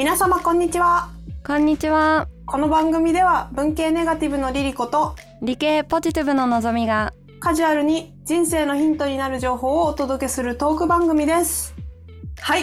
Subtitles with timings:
[0.00, 1.10] 皆様こんにちは。
[1.46, 2.26] こんにちは。
[2.46, 7.12] この番組では文系ネガティブのリリコと理系ポジティブののぞみが。
[7.38, 11.74] カジュアルに人生のヒントになる情報をお届けするトーク番組です。
[12.40, 12.62] はい。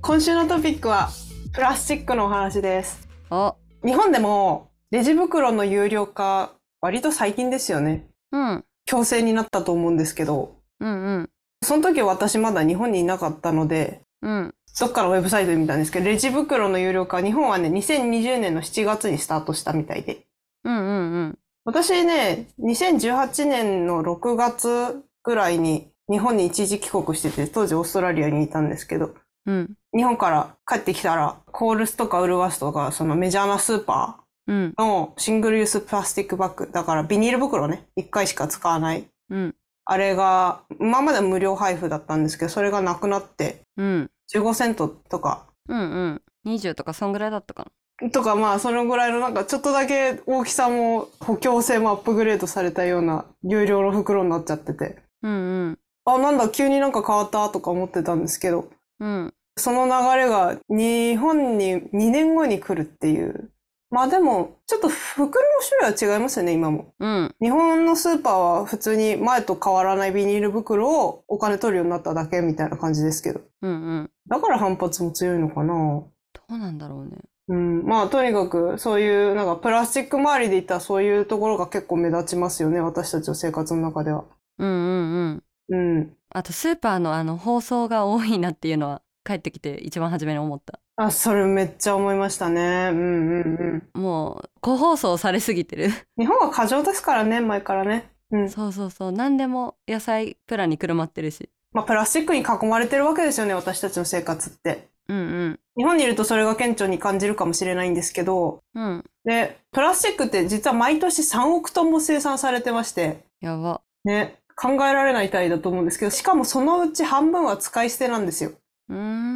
[0.00, 1.10] 今週のトピックは
[1.52, 3.08] プラスチックのお話です。
[3.30, 3.54] お。
[3.86, 8.08] 日本でもレジ袋の有料化割と最近ですよね。
[8.32, 8.64] うん。
[8.86, 10.56] 強制になったと思うんですけど。
[10.80, 11.30] うんうん。
[11.62, 20.26] その時私まだ日本にいなかったのでうんどっかのウェブサイトで見たんですけど、レジ袋の有料化、日本はね、2020年の7月にスタートしたみたいで。
[20.64, 21.38] うんうんうん。
[21.64, 29.14] 私ね、2018年の6月ぐらいに日本に一時帰国してて、当時オーストラリアにいたんですけど、
[29.46, 29.74] うん。
[29.94, 34.74] 日本から帰ってきたら、コールスとかウルワスとか、そのメジャーなスーパうん。
[34.76, 39.04] ーのシングルユースプラスチックバッグ、だからビニール袋ね、1回しか使わない。
[39.28, 39.54] うん。
[39.84, 45.46] あれが、今までは無料配布だったんですけど、それがなくなって、うん15セントとか。
[45.68, 46.22] うんうん。
[46.46, 47.68] 20とかそんぐらいだったか
[48.12, 54.96] とかまあそのぐらいのなんかちょっとだけ大きさも補強性もアップグレードされたような有料の袋になっちゃってて。
[55.22, 55.78] なうんうん。
[56.04, 58.70] あなんだ急になんか変わったとか思ってたんですけど。
[58.98, 59.34] うん。
[59.56, 63.50] その流れが日本に2年後に来るっていう
[63.92, 66.94] まあでもちょっと袋の種類は違いますよね今も。
[66.98, 67.34] うん。
[67.42, 73.42] 日本のスーパーは普通に前と変わらないビニール袋をお金取るようになっただけみたいな感じですけど。
[73.60, 74.10] うんうん。
[74.28, 75.74] だから反発も強いのかな。
[75.74, 76.08] ど
[76.48, 77.18] うなんだろうね。
[77.48, 84.24] うん、まあとにかくそういうなんかプラスチック周りでいったらそういうところが結構目立ちますよね私たちの生活の中では。
[84.58, 85.96] うんうんうん。
[85.98, 86.16] うん。
[86.30, 92.90] あとスーパーのあの包装が多いなっていうのは帰ってきて一番初めに思ったあそれめっちゃ思いましたね。
[92.92, 93.00] うんう
[93.44, 94.00] んうん。
[94.00, 98.10] もう個包装されすぎてる日本は過剰ですからね前からね。
[98.30, 98.50] うん。
[98.50, 104.90] そうそうそう何でも野菜プラにくるまってるしまあプラスチックに囲まれてるわけですよね私たちの生活って。
[105.08, 118.52] うんうん日本にいるとそれが顕著に感じるかもしれないんですけどうんでプラスチックって実は毎年3億トンも生産されてましてやばね考えられない単位だと思うんですけどしかもそのうち半分は使い捨てなんですよ。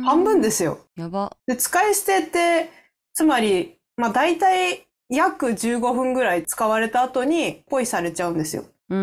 [0.05, 0.79] 半分ですよ。
[0.97, 2.71] やばで、使い捨てって、
[3.15, 8.65] つまり、まあ大体約15分ぐらい使われた後にポイされちゃうんですよ。
[8.89, 9.03] うんう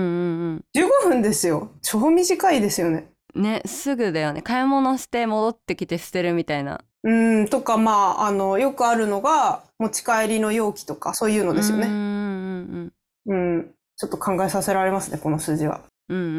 [0.55, 1.71] ん15分ですよ。
[1.81, 3.07] 超短いですよね。
[3.35, 11.87] うんねすぐだよね買い物して戻ってきて捨てるみたいなうん、とか、まあ、あの、よくあるのが、持ち帰りの容器とか、そういうのですよね。
[11.87, 11.93] うん
[13.27, 13.71] うんうん。
[13.97, 15.81] ちょっと考えさせられますね、この数字は。
[16.09, 16.29] うんうんう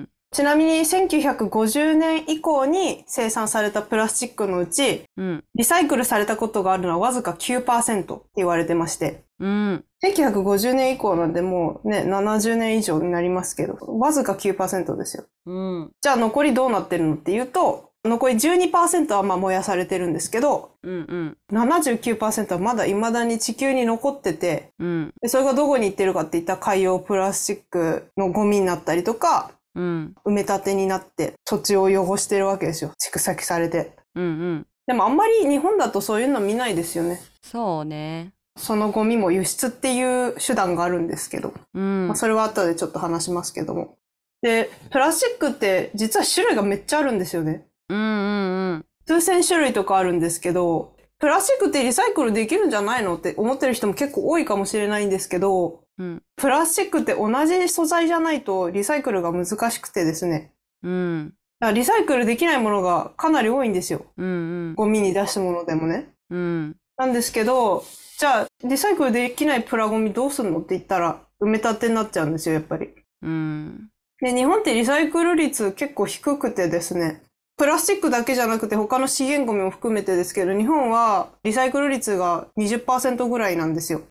[0.00, 5.44] んちなみに、1950年以降に生産されたプラスチックのうち、うん。
[5.54, 9.84] リサイクルされたことがあるのはわずか9%って言われてまして、うん。
[10.04, 15.24] 1950年以降なんでもうね、70年以上になりますけど、わずか9%ですよ。
[15.46, 15.90] うん。
[16.00, 21.36] じゃあ残りどうなってるのっていうと、残り12%はまあ燃やされてるんですけど、うんうん。
[21.52, 25.12] 79%はまだ未だに地球に残ってて、うん。
[25.22, 32.92] でそれがどこに行ってるかって言ったら海洋プラスチックのゴミになったりとか、うん埋め立てになって土地を汚してるわけですよ。
[33.12, 33.96] 蓄積されて。
[34.14, 37.20] うんうんでもあんまり日本だとそういうの見ないですよね。
[37.42, 41.54] そうねそのゴミも輸出っていう手段があるんですけど。
[41.74, 43.96] うんまあ、それは後でちょっと話しますけども。
[44.42, 47.66] で、プラスチックって実は種類がめっちゃあるんですよね。
[47.88, 60.52] うんうんうん数千種類とかあるんですけど、プラスチックってリサイクルできるんじゃないのって思ってる人も結構多いかもしれないんですけど、うんプラスチックって同じ素材じゃないとリサイクルが難しくてですね。
[60.82, 64.04] うんだからリサイクルできないものがかなり多いんですよ。
[64.16, 66.12] うんうんゴミに出したものでもね。
[66.30, 67.84] うんなんですけど、
[68.18, 72.90] じゃあリサイクルできないプラゴミどうすんのって言ったら埋め立てになっちゃうんですよ、やっぱり。
[73.22, 73.90] うん
[74.20, 77.22] で、日本ってリサイクル率結構低くてですね、
[77.56, 84.02] プラスチックだけじゃなくて他の資源ゴミも含めてですけど、日本はリサイクル率が20%ぐらいなんですよ。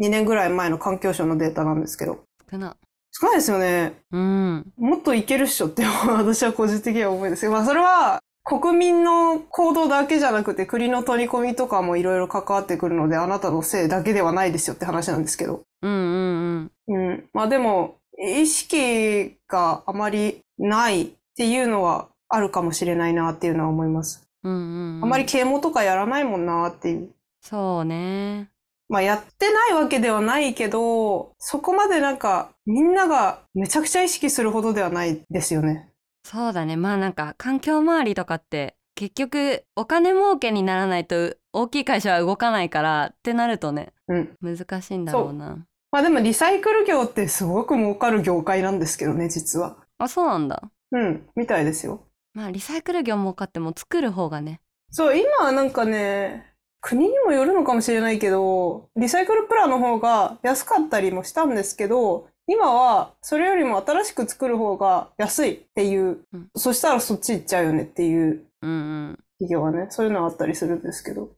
[0.00, 2.20] 2年ぐらい前の環境省のデータなんですけど。
[2.50, 2.76] 少な
[3.12, 3.92] 少ないですよね。
[4.10, 15.62] うんもっといけるっしょって 私は個人的には思いですけど、まあそれは国民の行動だけじゃなくて国の取り込みとかもいろいろ関わってくるので、あなたのせいだけではないですよって話なんですけど。
[15.82, 17.24] うんうんうん。
[17.32, 24.26] まあでも、意識があまりないっていうのはあるかもしれないなっていうのは思います。
[24.42, 27.10] うんうんうんあまり啓蒙とかやらないもんなっていう。
[27.42, 28.51] そうね
[28.92, 35.88] まあやってないわけではないけど、そこまでなんかみんながめちゃくちゃ意識するほどではないですよね。
[36.24, 44.36] そうだねまあなんか環境周りとかって結局お金儲けにならないと大きい会社は動かないからってなるとねうん。
[44.42, 49.78] 難しいんだろうなまあでもリサイクル業ってすごく儲かる業界なんですけどね、実は。
[49.98, 52.06] あそうなんだうん、みたいですよ。
[52.34, 54.60] まあリサイクル業儲かっても作る方がね
[54.90, 56.51] そう、今はなんかね、
[56.82, 66.48] 国にもよるのかもしれないけど、リサイクルプラの方が安かったりもしたんですけど、今はそれよりも新しく作る方が安いっていう、うん。
[66.56, 71.30] そしたらそっち行っちゃうよねっていう企業はね、そういうのはあったりするんですけど。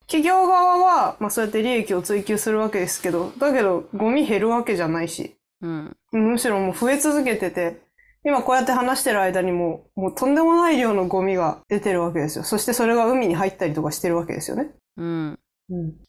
[0.00, 5.96] 企業側は、まあそうやって利益を追求するわけですけど、だけどゴミ減るわけじゃないし、うん。
[6.10, 7.80] むしろもう増え続けてて、
[8.24, 12.44] 今こうやって話してる間にももうとんでもない量のゴミが出てるわけですよ。
[12.44, 14.70] そしてそれが海に入ったりとかしてるわけですよね。
[14.96, 15.38] うん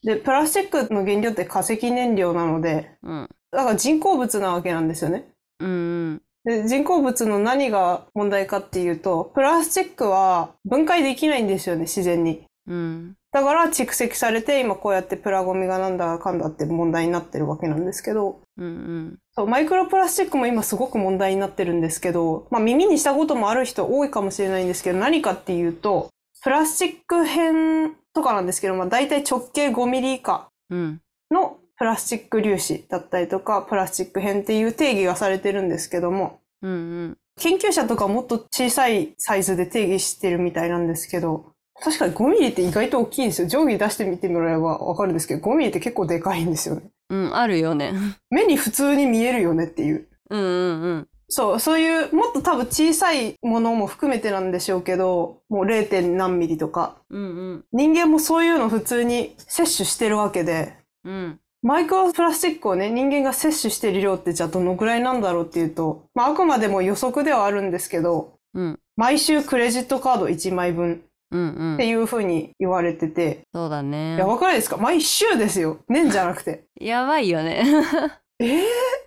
[0.02, 5.28] で、プラスチックの原料って化石燃料なので、うんだから人工物なわけなんですよね。
[5.60, 12.44] うんで人工物の何が問題かっていうと、プラスチックは分解できないんですよね、自然に。
[12.66, 26.10] うんだから蓄積されて、今こうやってプラゴミがなんだかんだって問題になってるわけなんですけど、うんそうマイクロプラスチックも今すごく問題になってるんですけど、まあ耳にしたこともある人多いかもしれないんですけど、何かっていうと、
[26.42, 31.00] プラスチック片とかなんですけど、まあ大体直径5ミリ以下うん。
[31.30, 36.74] のプラスチック粒子だったりとか、プラスチック片っていう定義がされてるんですけども、うんう
[37.04, 37.18] ん。
[37.40, 41.51] 研究者とかもっと小さいサイズで定義してるみたいなんですけど、
[41.82, 43.48] 確かに5ミリって意外と大きいんですよ。
[43.48, 46.82] 定規出してみてもらえばわかるんですけど、5ミリって結構でかいんですよね。
[47.10, 47.92] うんあるよね
[48.30, 50.08] 目に普通に見えるよねっていう。
[50.30, 56.14] うんうんうんそう、そういう、もっと多分小さいものも含めてなんでしょうけど、もう 0.
[56.14, 56.96] 何ミリとか。
[57.08, 57.24] うんう
[57.54, 60.74] ん人間もそういうの普通に摂取してるわけで、
[61.04, 71.02] うんマイクロプラスチックをね、人間が摂取している量ってじゃあどのぐらいなんだろうっていうと、まああくまでも予測ではあるんですけど、うん毎週クレジットカード1枚分
[71.32, 71.74] うんうん。
[71.74, 74.16] っていう風に言われてて、そうだね。
[74.16, 74.76] やばくないですか？
[74.76, 75.78] 毎週ですよ。
[75.88, 76.64] 年じゃなくて。
[76.80, 77.64] やばいよね。
[78.38, 78.48] えー、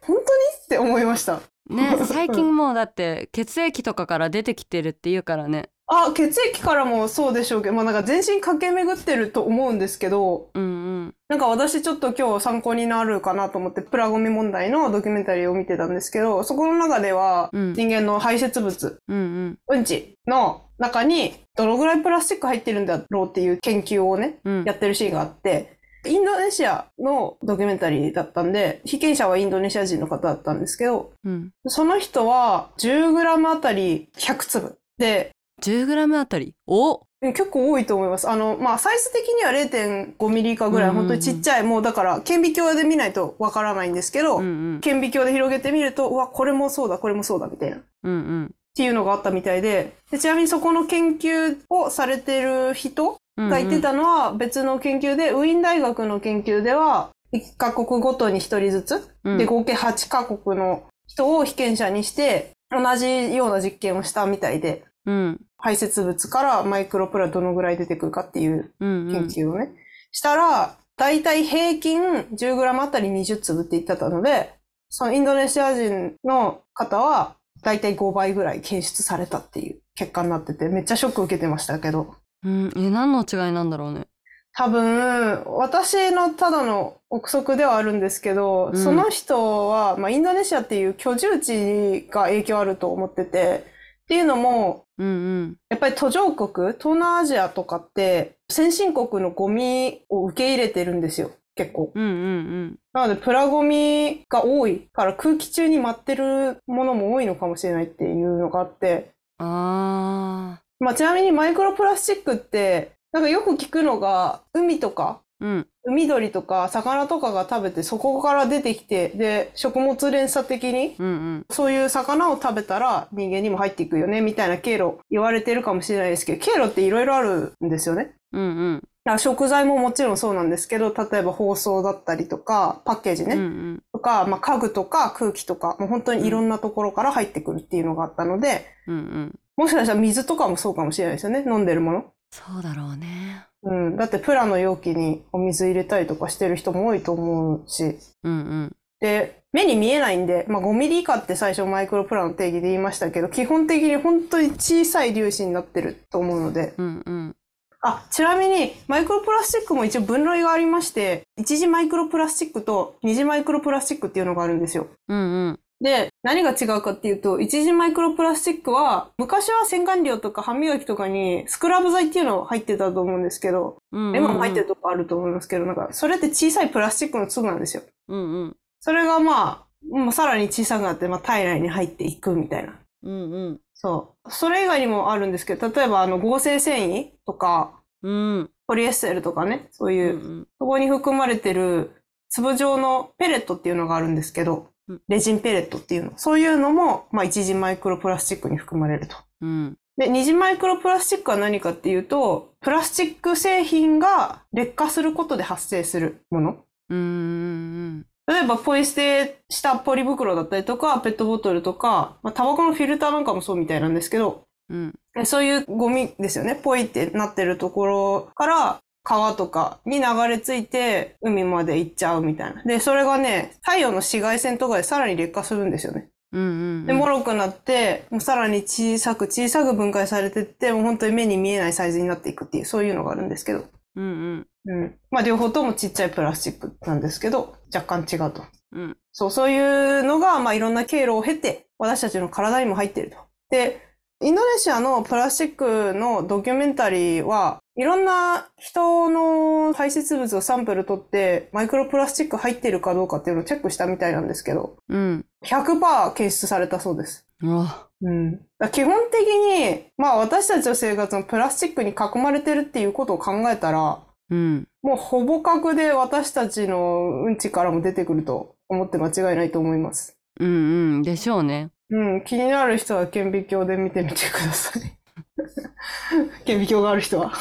[0.01, 0.17] 本当に？
[0.65, 1.41] って思いました。
[1.69, 5.69] ね最近もうだって血液とかから出てきてるっていうからね。
[5.87, 10.65] あ、血液からもそうでしょうけど、まあなんか全身駆け巡ってると思うんですけど、うんう
[11.07, 17.73] んなんか私ちょっと今日参考になるかなと思ってプラゴミ問題のドキュメンタリーを見てたんですけど、そこの中ではうん。
[17.73, 19.59] 人間の排泄物、うんうん。
[19.69, 24.63] うんちの中にどのぐらいプラスチック入ってるんだろうっていう研究をね、うん。
[24.65, 31.49] やってるシーンがあって、インドネシアのドキュメンタリーだったんで、被験者はインドネシア人の方だったんですけど、うん。
[31.65, 34.77] その人は 10g あたり100粒。
[34.99, 35.31] で、
[35.63, 36.53] 10g あたり。
[36.67, 38.29] おえ結構多いと思います。
[38.29, 44.79] あの、まあ、サイズ的には0.5ミリ以下ぐらい、本当にちっちゃい、もうだから、顕微鏡で見ないとわからないんですけど、うんうん。
[44.81, 47.77] 顕微鏡で広げてみると、うわ、これもそうだ、これもそうだ、みたいな。
[47.77, 48.51] っうんうん。
[48.75, 59.37] ていうのがあったみたいで、でちなみにそこの研究をされてる人うんが言ってたのは、別の研究で、ウィーン大学の研究では、1カ国ごとに1人ずつ、うん。
[59.37, 65.41] で、合計8カ国の人を被験者にして、同じような実験をしたみたいで、うん。
[65.57, 69.29] 排泄物からマイクロプラどのぐらい出てくるかっていううんうん。
[69.29, 69.71] 研究をね、
[70.11, 74.53] したら、だいたい平均 10g あたり20粒って言ってたので、
[74.89, 82.71] そのインドネシア人の方は、だいたい5倍ぐらい検出されたっていう結果になってて、めっちゃショック受けてましたけど、うん。
[82.75, 84.07] え何の違いなんだろうね。
[84.53, 88.81] 多分、私のただの憶測ではあるんですけど、うん。
[88.81, 93.65] その人は、まあ、インドネシアっていう居住地が影響あると思ってて、
[94.05, 95.11] っていうのも、うんう
[95.45, 95.57] ん。
[95.69, 101.91] やっぱり途上国、東南アジアとかって、先進国のゴミを受け入れてるんですよ、結構。
[101.93, 115.67] うんうんなので、プラゴミが多いから空気中に舞ってるものも多いのかもしれないっていうのがあって、うんあまあ、ちなみにマイクロプラスチックって、なんかよく聞くのが、海とか、ーうん。
[115.83, 121.45] 海鳥とか魚とかが食べてそこから出てきて、で、食物連鎖的にうんうん。
[121.49, 128.15] そういう魚を食べたら人間にも入っていくよね、みたいな経路言われてるかもしれないですけど、経路っていろいろあるんですよね。
[128.31, 129.19] うんうん。
[129.19, 133.83] 食材ももちろんそうなんですけど、例えば包装だったりとか、パッケージね、うんうん。
[133.93, 139.39] とか、まあ、家具とか空気とか、もう本当にいろんなところから入ってくるっていうのがあったので、うんうん。
[139.57, 142.05] もしかしたら水とかもそうかもしれないですよね、飲んでるもの。
[142.31, 143.97] そうだろうねうん。
[143.97, 148.75] だってプラの容器にお水入れたりとかしてる人も多いと思うし、うんうん。
[148.99, 157.35] で、目に見えないんで、まあ、5ミリ以下って最初マイクロプラの定義で言いましたけど、基本的に本当に小さい粒子になってると思うので、うんうん。
[157.81, 164.87] あ、ちなみに、マイクロプラスチックも一応分類がありまして、一次マイクロプラスチックと二次マイクロプラスチックっていうのがあるんですよ。
[165.07, 165.59] うんうん。
[165.81, 177.83] で、何が違うかっていうと、一次マイクロプラスチックは、昔は洗顔料とか歯磨きとかにスクラブ剤っていうの入ってたと思うんですけど、うんうん今も入ってるとこあると思いますけど、なんか、それって小さいプラスチックの粒なんですよ。
[178.07, 182.73] うんうんそれがまあ、もうさらに小さくなって、まあ、体内に入っていくみたいな。
[183.03, 184.31] うんうんそう。
[184.31, 191.91] それ以外にもあるんですけど、例えばあの合成繊維とか、うんポリエステルとかね、そうういう、んそこに含まれてる
[192.29, 194.65] 粒状のペレットっていうのがあるんですけどうん、
[195.07, 196.11] レジンペレットっていうの。
[196.17, 199.15] そういうのも、まあ、一次マイクロプラスチックに含まれると。
[199.41, 206.57] うんで、二次マイクロプラスチックは何かっていうと、プラスチック製品が劣化することで発生するもの。
[206.89, 216.55] うんうん例えば、ポイ捨てしたポリ袋だったりとか、ペットボトルとか、まあ、タバコのフィルターなんかもそうみたいなんですけど、うんでそういうゴミですよね。
[216.55, 222.63] ポイってなってるところから、川とかに流れ着いて、海まで行っちゃうみたいな。
[222.63, 226.09] で、それがね、太陽の紫外線とかでさらに劣化するんですよね。
[226.33, 226.45] うんう
[226.81, 233.65] んで、脆くなって、もうさらに小さく小さく分解されてって、もう本当に目に見えないサイズになっていくっていう、そういうのがあるんですけど。
[233.95, 234.95] うんうん。
[235.11, 238.43] まあ、両方ともちっちゃいプラスチックなんですけど、若干違うと。
[238.71, 243.17] うんそう、そういうのが、まあ、いろんな経路を経て、私たちの体にも入っていると。
[243.49, 243.85] で、
[244.21, 257.27] インドネシアのプラスチックのドキュメンタリーは、いろんな人の排泄物をサンプル取って、マイクロプラスチック入っているかどうかっていうのをチェックしたみたいなんですけど、うん100%検出されたそうです。
[257.41, 258.39] うん。
[258.71, 270.17] 基本的に、まあ私たちの生活のプラスチックに囲まれてるっていうことを考えたら、うんもうほぼ確で私たちのうんちからも出てくると思って間違いないと思います。
[270.39, 275.04] うんうんでしょうねうん、気になる人は顕微鏡で見てみてください。
[276.45, 277.33] 顕微鏡がある人は。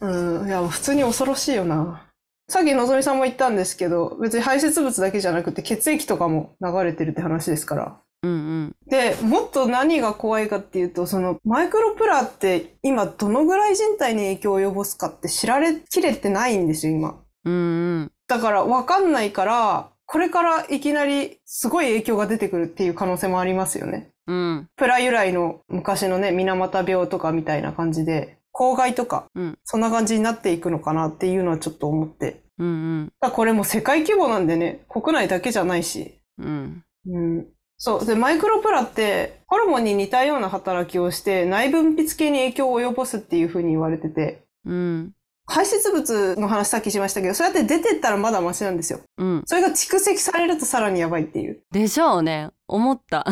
[0.00, 2.06] うんうん、いや、普通に恐ろしいよな。
[2.48, 8.00] さっきのぞみさんも言ったんですけど、別に排泄物だけじゃなくて血液とかも流れてるって話ですから。
[8.22, 17.20] うんうんで、もっと何が怖いかっていうと、そのマイクロプラって今どのぐらい人体に影響を及ぼすかって知られきれてないんですよ、今。
[17.44, 24.12] うんうんだから分かんないから、これからいきなりすごい影響が出てくるっていう可能性もありますよね。
[24.26, 32.42] うんプラ由来の昔のね、水俣病とかみたいな感じで、公害とか、うんそんな感じになっていくのかなっていうのはちょっと思って。
[32.58, 36.20] うんうんこれも世界規模なんでね、国内だけじゃないし。
[36.38, 37.46] うんうん。
[37.78, 38.06] そう。
[38.06, 45.12] で、マイクロプラって、ホルモンに似たような働きをして、内分泌系に影響を及ぼすっていうふうに言われてて、うん
[45.48, 49.00] 排泄物の話さっきしましたけど、そうやって出てったらまだマシなんですよ。
[49.18, 51.62] うんそれが蓄積されるとさらにやばいっていう。
[51.70, 53.30] でしょうね思ったで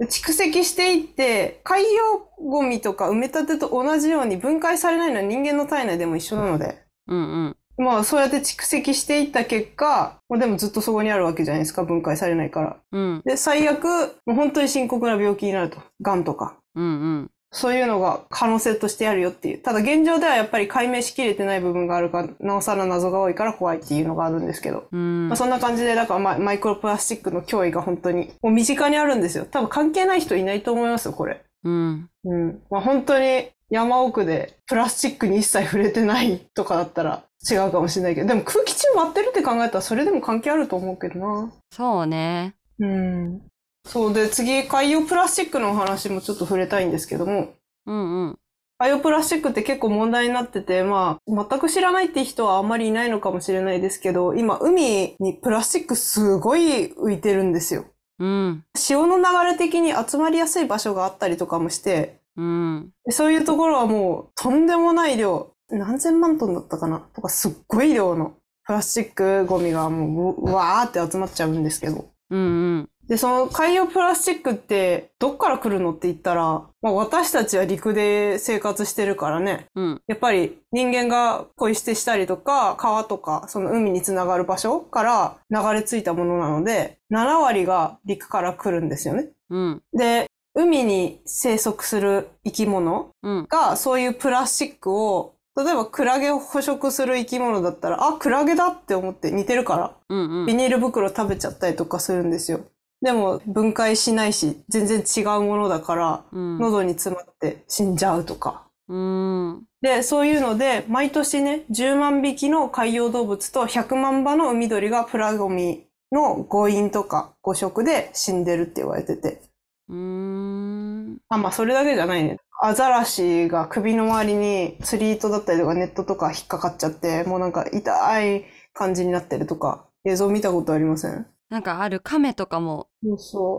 [0.00, 12.76] 蓄積していって、海洋ゴミとか埋め立てと同じように分解されないのは人間の体内でも一緒なので、うんうんまあそうやって蓄積していった結果、まあでもずっとそこにあるわけじゃないですか、分解されないから。
[12.92, 13.84] うんで、最悪、
[14.26, 15.78] もう本当に深刻な病気になると。
[16.00, 16.56] 癌とか。
[16.74, 16.88] うんう
[17.22, 19.58] んそういうのが可能性としてあるよっていう。
[19.58, 24.88] ただ現状ではやっぱり解明しきれてない部分があるから、なおさら謎が多いから怖いっていうのがあるんですけど。
[24.90, 29.44] うんまあ、そんな感じで、だからマイマイクロプラスチックの脅威が本当に、もう身近にあるんですよ。
[29.44, 31.44] 多分関係ない人いないと思いますよ、これ。
[31.64, 32.62] うんうん。
[32.70, 41.52] まあ、本当に山奥でプラスチックに一切触れてないとかだったら違うかもしれないけど、でも空気中割ってるって考えたらそれでも関係あると思うけどな。
[41.70, 43.42] そうねうん。
[43.84, 47.54] そうで、次、海洋プラスチックのお話もちょっと触れたいんですけども、
[47.86, 48.38] うんうん。
[48.78, 57.84] 海洋プラスチックって結構問題になってて、まあ、全く知らないって人はあんまりいないのかもしれないですけど、今、海にプラスチックすごい浮いてるんですよ。
[58.18, 58.64] うん。
[58.76, 62.90] 潮の流れ的に集まりやすい場所があったりとかもして、うん。
[63.04, 67.00] でそういうところはもうとんでもない量、何千万トンだったかな？
[67.14, 72.10] とかすっごい量のプラスチックゴミがもううわーって集まっちゃうんですけど。
[72.30, 76.42] うんうんで、その海洋プラスチックってどっから来るのって言ったら、
[76.82, 79.66] まあ、私たちは陸で生活してるからね。
[79.74, 89.30] うんやっぱり人間が恋捨てしたりとか、川とか、その海につながる場所から流れ着いたものなので、7割が陸から来るんですよね。
[89.50, 102.60] うんで、海に生息する生き物うんがそういうプラスチックを、例えばクラゲを捕食する生き物だったら、あ、クラゲだって思って似てるから、うんうんビニール袋食べちゃったりとかするんですよ。
[103.02, 108.66] でも分解しないし、全然違うものだから、うん喉に詰まって死んじゃうとか。
[108.88, 119.40] うんで、そういうので、毎年ね、10万匹の海洋動物と100万羽の海鳥がプラゴミの誤飲とか誤食で死んでるって言われてて。
[119.88, 122.38] うーんあ、まあそれだけじゃないね。
[122.60, 131.26] アザラシが首の周りに釣り糸だったりとかネットとか引っかかっちゃって、もうなんか痛い感じになってるとか、映像見たことありません？
[131.52, 132.88] なんかある亀とかも。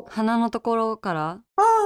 [0.08, 1.42] 鼻のところから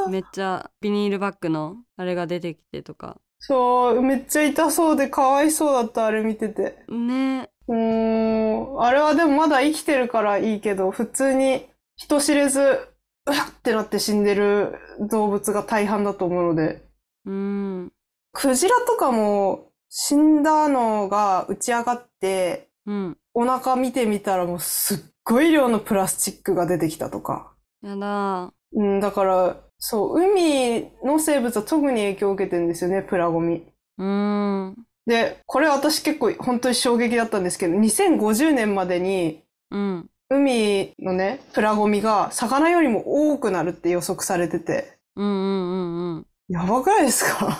[0.09, 3.17] めっちゃビニールバッグのあれが出てきてとか。
[3.39, 6.77] そう、めっちゃ痛そうでかわいそうだった、あれ見てて。
[6.87, 7.49] ね。
[7.67, 14.75] うーん、あれはでもまだ生きてるからいいけど、普通に人知れず、うわってなって死んでる
[15.11, 16.87] 動物が大半だと思うので、
[17.25, 17.91] うん。
[18.31, 23.17] クジラとかも死んだのが打ち上がって、うん。
[23.33, 27.53] お腹見てみたらもうすっごい量のプラスチックが出てきたとか。
[27.81, 28.53] やだ。
[28.73, 33.65] うん、だから、そう、海の生物は特に影響を受けてるんですよね、プラゴミ。
[33.97, 34.87] うーん。
[35.05, 40.09] で、これ私結構本当に衝撃だったんですけど、2050年までにうん。
[40.29, 45.75] 海のね、プラゴミが魚よりも多くなるって予測されてて、うんうんう
[46.13, 46.27] んうん。
[46.49, 47.59] やばくないですか？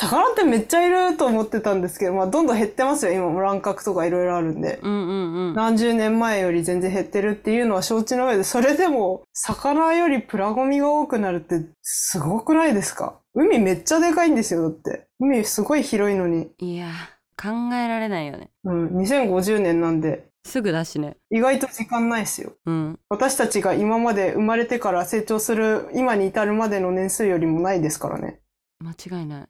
[0.00, 4.78] 魚ってめっちゃいると思ってたんですけど、まあどんどん減ってますよ、今も乱獲とかいろいろあるんで。
[4.82, 13.18] うんうんうん何十年前より全然減ってるっていうのは承知の上で、それでも魚よりプラゴミが多くなるってすごくないですか？
[13.34, 15.08] 海めっちゃでかいんですよ、だって。
[15.18, 16.48] 海すごい広いのに。
[16.58, 16.90] いや
[17.40, 22.52] 考えられないよねうん、2050年なんで、すぐだしね意外と時間ないですよ。
[22.66, 28.40] うん私たちが今まで生まれてから成長する今に至るまでの年数よりもないですからね。
[28.80, 29.48] 間違いない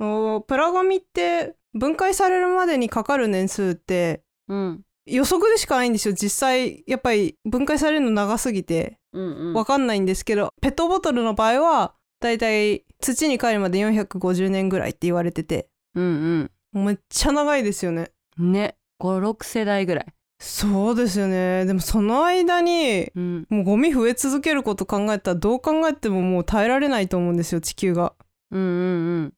[0.00, 4.80] プラゴミって分解されるまでにかかる年数ってうん。
[5.06, 6.14] 予測でしかないんですよ。
[6.14, 8.98] 実際やっぱり分解されるの長すぎて。
[9.12, 9.54] うんうん。
[9.54, 15.68] わかんないんですけど、ペットボトルの場合はだいたい土に帰るまで450年ぐらいって言われてて。
[15.94, 18.10] うんめっちゃ長いですよね。
[18.38, 20.06] うんね56世代ぐらい。
[20.38, 21.66] そうですよね。
[21.66, 23.46] でもその間にうん。
[23.50, 28.14] もうゴミ増え続けること考えたらどう考えてももう耐えられないと思うんですよ地球が。
[28.50, 29.34] うんうんうん、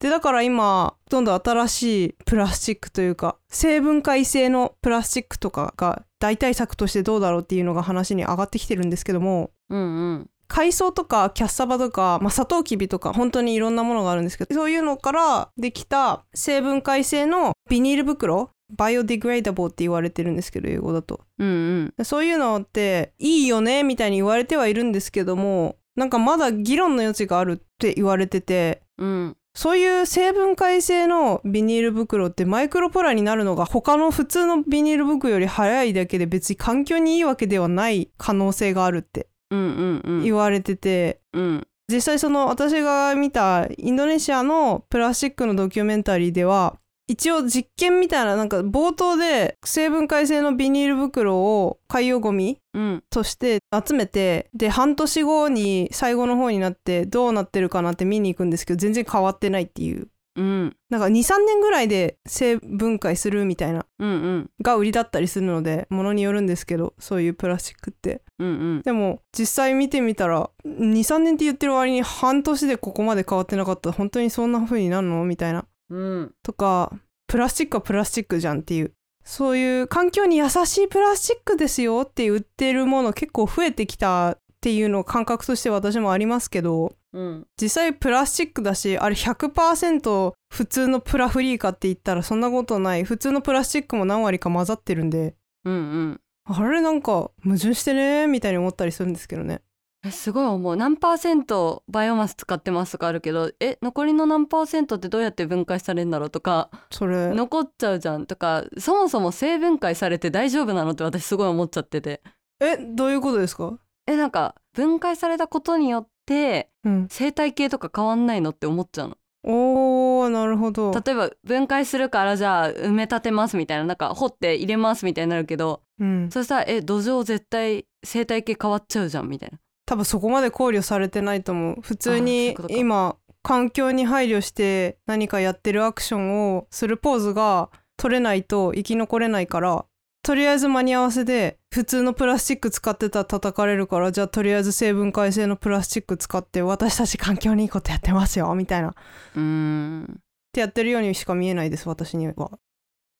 [0.00, 10.30] でだから今どんどん新しいプラスチックというか成分解性のプラスチックとかが代替策としてどうだろうっていうのが話に上がってきてるんですけどもうんうん。
[10.48, 21.20] 海藻とかキャッサバとか、まあ、サトウキビとか本当にいろんなものがあるんですけどそういうのからできた成分解性のビニール袋バイオディグレーダブルって言われてるんですけど英語だと。
[21.38, 22.04] うんうん。
[22.04, 29.36] そういうのっていいよねみたいに言われてはいるんですけどもなんかまだ議論の余地があるって言われててうん。
[29.54, 40.22] そういう成分解性のビニール袋ってマイクロプラになるのが他の普通のビニール袋より早いだけで別に環境にいいわけではない可能性があるってうんうんうん。
[40.22, 41.66] 言われてて、うん。
[41.92, 46.78] 実際その私が見たインドネシアのプラスチックのドキュメンタリーでは
[47.08, 53.04] 一応実験みたいななんか冒頭で成分解性のビニール袋を海洋ゴミうん。
[53.10, 60.08] として集めてで半年後に最後の方になってどうなってるかなって見に行くんですけど全然変わってないっていう。
[60.34, 60.76] うん。
[60.88, 64.50] なんか23年ぐらいで生分解するみたいなうんうん。
[64.62, 68.22] が売りだったりするのでものによるんですけどそういうプラスチックって。
[68.38, 68.82] うんうん。
[68.82, 73.90] でも実際見てみたら23年って言ってる割に半年でここまで変わってなかった。
[73.90, 75.24] ら本当にそんな風になるの？
[75.24, 76.34] みたいなうん。
[76.42, 76.92] とか
[77.26, 78.92] プラスチックはプラスチックじゃんっていう。
[79.24, 87.46] そういう環境に優しいプラスチックですよって売ってるもの結構増えてきたっていうの感覚として私もありますけどうん。
[87.60, 93.04] 実際プラスチックだしあれ100%普通のプラフリーかって言ったらそんなことない。
[93.04, 95.36] 普通のプラスチックも何割か混ざってるんで。
[95.64, 96.20] うんうん。
[96.44, 99.54] あれなんか矛盾してねみたいに思ったりするんですけどね。
[99.54, 99.71] え
[100.10, 100.76] すごい思う。
[100.76, 107.28] 何パーセントバイオマス使ってますとかあるけどえ残りの何パーセントってどうやって分解されるんだろうとかそれ。
[107.28, 112.22] 残っちゃうじゃんとかそもそも生分解されて大丈夫なのって私すごい思っちゃってて。
[112.60, 113.78] えどういうことですか？
[114.06, 117.06] えなんか分解されたことによってうん。
[117.10, 119.16] 生態系とか変わんないのって思っちゃうの。
[119.44, 120.92] おーなるほど。
[120.92, 126.30] 例えば分解するからじゃあ埋め立てますみたいななんか掘って入れますみたいになるけどうん。
[126.32, 129.58] そしたらえ土壌絶対生態系変わっちゃうじゃんみたいな
[129.92, 131.76] 多分そこまで考慮されてないと思う。
[131.82, 139.84] 普通に今環境に配慮して何かやってるアクションをするポーズが取れないと生き残れないから
[140.22, 148.88] とりあえず間に合わせで普通のプラスチック使ってたら叩かれるからじゃあとりあえず成分解性のプラスチック使って私たち環境にいいことやってますよみたいな。
[148.88, 148.92] っ
[149.36, 150.20] うーん。
[150.54, 152.58] てやってるようにしか見えないです私には。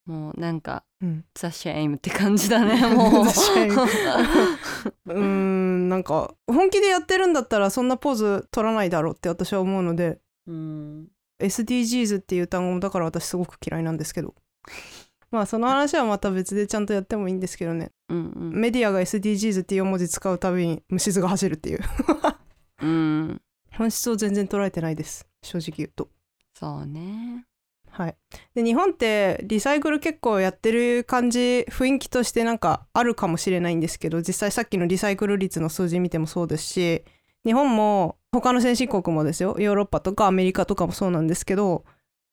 [0.07, 3.25] もうなんかうん、 the shame って感じだね もう。
[3.27, 10.21] うーんなんか本気でやってるんだったらそんなポーズ取らないだろうって私は思うので。
[10.47, 11.09] うん、
[11.41, 14.35] SDGs っていう単語もだから私すごく嫌いなんですけど。
[15.31, 17.91] まあその話はまた別でちゃんとやってもいいんですけどね。
[18.09, 18.53] うんうん。
[18.53, 21.81] メディアが SDGs っていう文字使うたびに虫酸が走るっていう。
[22.83, 23.43] うん。
[23.73, 25.27] 本質を全然捉えてないです。
[25.43, 26.09] 正直言うと。
[26.55, 27.47] そうね
[27.93, 28.17] はい。
[28.55, 37.05] で日本ってリサイクル結構やってる感じ雰囲気としてなんかあるかもしれないんですけど実際さっきのリサイクル率の数字見てもそうですし
[37.45, 39.57] 日本も他の先進国もですよ。
[39.59, 41.85] ヨーロッパとかアメリカとかもそうなんですけど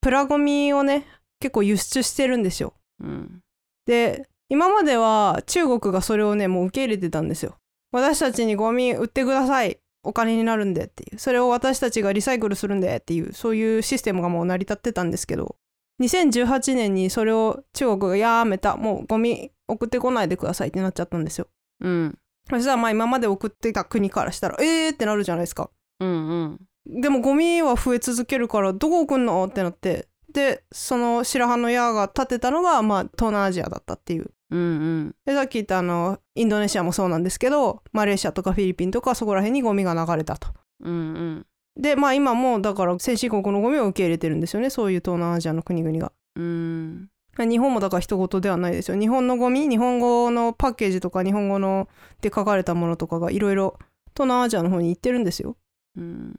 [0.02, 1.06] プラゴミをね
[1.42, 2.74] 結構輸出してるんですよ。
[3.02, 3.42] うん。
[3.86, 7.58] で今までは中国がそれをねもう受け入れてたんですよ。
[7.92, 11.20] 私たちにゴミ売ってくださいお金になるんでっていう。
[11.20, 13.34] それを私たちがリサイクルするんでっていう。
[13.34, 15.56] そういうシステムがもう成り立ってたんですけど。
[16.02, 18.78] 2018年にそれを中国がやめた。
[18.78, 21.48] もうゴミ送ってこないでくださいってなっちゃったんですよ。
[21.82, 22.18] うん。
[22.50, 25.70] そしたらまあ今まで送ってた国からしたらえーってなるじゃないですか。
[26.00, 27.02] うんうん。
[27.02, 29.46] でもゴミは増え続けるからどこ送んの？
[29.46, 30.08] ってなって。
[30.32, 40.50] でその白羽の矢が立てたのがまあ東南アジアだったっていううんうんでさっき言ったあのインドネシアもそうなんですけどマレーシアとかフィリピンとかそこら辺にゴミが流れたと。
[40.82, 41.46] うんうん
[41.80, 46.12] でまあ今もだから先進国のゴミを受け入れてるんですよねそういう東南アジアの国々が。
[46.36, 49.00] うん日本もだから人事ではないですよ。
[49.00, 51.88] 日本のゴミ日本語のパッケージとか日本語の
[52.22, 53.78] で書かれたものとかがいろいろ
[54.14, 55.56] 東南アジアの方に行ってるんですよ。
[55.96, 56.34] うん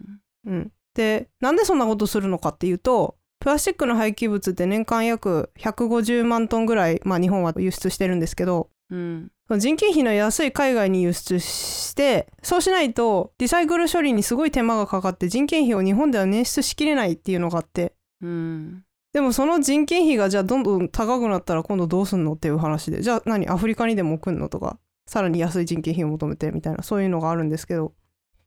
[0.46, 9.30] うん、でなんでそんなことするのかっていうとプラスチックの廃棄物って年間約150万トンぐらい、まあ、日本は輸出してるんですけどうん。
[9.58, 17.94] 人件費の安い海外に輸出してそうしないとリサイクル処理にすごい手間がかかって人件費を日本では捻出しきれないっていうのがあって。
[18.20, 18.84] うん。
[19.12, 27.92] でもその人件費がじゃあどんどん高くなったら今度どうすんのっていう話でじゃあ何アフリカにでも送んのとかさらに安い人件費を求めてみたいなそういうのがあるんですけど。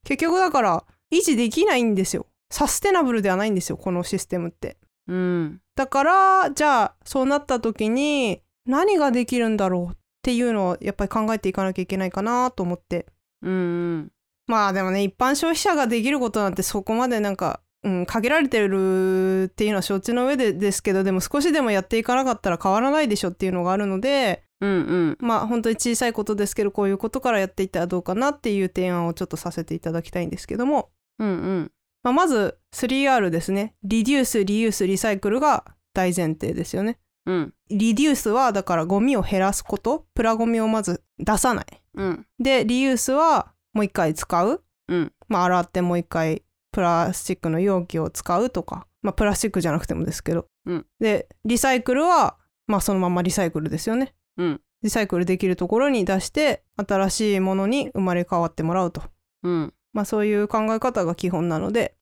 [0.06, 2.28] 結局だから維持できないんですよ。
[2.50, 5.60] サステナブルではないんですよこのシステムってうん。
[5.76, 13.08] だからじゃあそうなった時に何ができるんだろうっていうのをやっぱり考えていかなきゃいけないかなと思って。
[13.42, 14.12] うん
[14.48, 24.76] まあでもね一般消費者ができることなんてそこまでなんか、うん、限られてるっていうのは承知の上でですけどでも少しでもやっていかなかったら変わらないでしょっていうのがあるのでうんう
[25.12, 25.18] ん。
[25.20, 30.90] まあ本当に小さいことですけどこういうことからやっていったらどうかなっていう提案をちょっとさせていただきたいんですけども、
[31.20, 31.72] うんうん。
[32.04, 33.76] まあ、まず 3R ですね。
[33.84, 37.00] リデュースリユースリサイクルが大前提ですよね。
[37.26, 37.54] うん。
[37.70, 40.08] リデュースはだからゴミを減らすこと。
[40.14, 41.66] プラゴミをまず出さない。
[41.94, 42.26] うん。
[42.40, 45.14] でリユースはもう一回使う、うん。
[45.28, 50.86] まあ、洗ってもう一回プラスチックの容器を使うとか、まあ、プラスチックじゃなくてもですけど、うん。
[51.00, 54.14] でリサイクルはまあそのままリサイクルですよね。
[54.38, 54.62] うん。
[54.82, 59.04] リサイクルできるところに出して新しいものに生まれ変わってもらうと、
[59.44, 59.74] うん。
[59.94, 61.96] まあ、そういう考え方が基本なので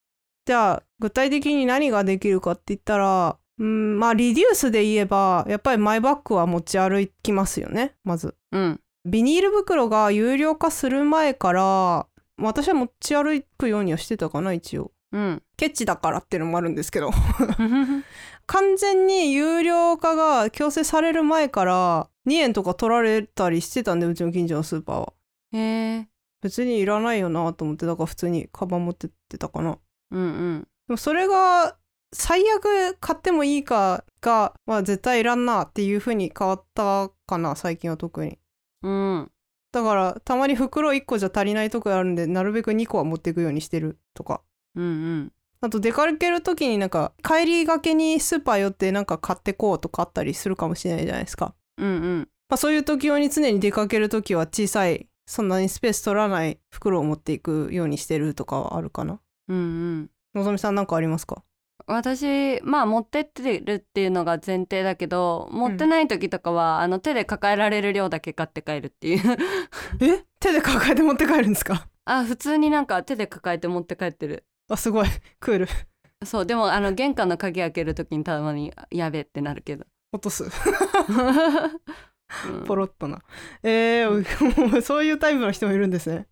[0.52, 8.36] じゃあ具体的に何ができるかって言ったらうんまあリデュースで言えばやっぱりマイバッグは持ち歩きますよねまず。
[8.52, 12.06] うんビニール袋が有料化する前から
[12.38, 14.92] 私は持ち歩くようにはしてたかな一応。
[15.14, 17.12] うんケチだからっていうのもあるんですけど
[18.46, 25.14] 完全に有料化が強制される前から2円とか取られたりしてたんでうちの近所のスーパーは。
[25.54, 25.60] へ
[26.00, 26.08] え
[26.42, 29.78] 別にいらないよなと思ってだから普通にカバン持ってってたかな。
[30.12, 30.68] うんうん。
[30.88, 31.78] でもそれが
[32.14, 38.38] 最悪買ってもいいかが、まあ、絶対いらんなっていう風に変わったかな最近は特に。
[38.84, 39.32] うん。
[39.72, 44.42] だからたまに袋1個じゃ足りないとこあるんでなるべく2個は持っていくようにしてるとか。
[44.76, 45.32] うんうん。
[45.62, 52.30] あと出かける時になんか帰りがけにスーパー寄ってなんか買ってこうとかあったりするかもしれないじゃないですか、うんうん。
[52.50, 59.22] まあ、そういう時用に常に出かける時は小さいそんなにスペース取らない袋を持っていくようにしてるとかはあるかな
[59.54, 59.62] うんう
[60.04, 60.10] ん。
[60.36, 61.44] のぞみさんなんかありますか？
[61.88, 69.38] 私まあ持ってってるっていうのが前提だけど持ってない時とかは、あの手で抱えられる量だけ買って帰るっていう。
[70.00, 70.24] え？
[70.40, 71.88] 手で抱えて持って帰るんですか？
[72.06, 74.46] あ普通になんか手で抱えて持って帰ってる。
[74.70, 75.08] あすごい。
[75.40, 75.68] クール。
[76.24, 80.44] そうでもあの玄関の鍵開ける時にたまにやべってなるけど、落とす。
[80.44, 80.52] うん。
[82.66, 83.20] ポロッとな。
[83.64, 84.24] えー、
[84.82, 86.28] そういうタイプの人もいるんですね。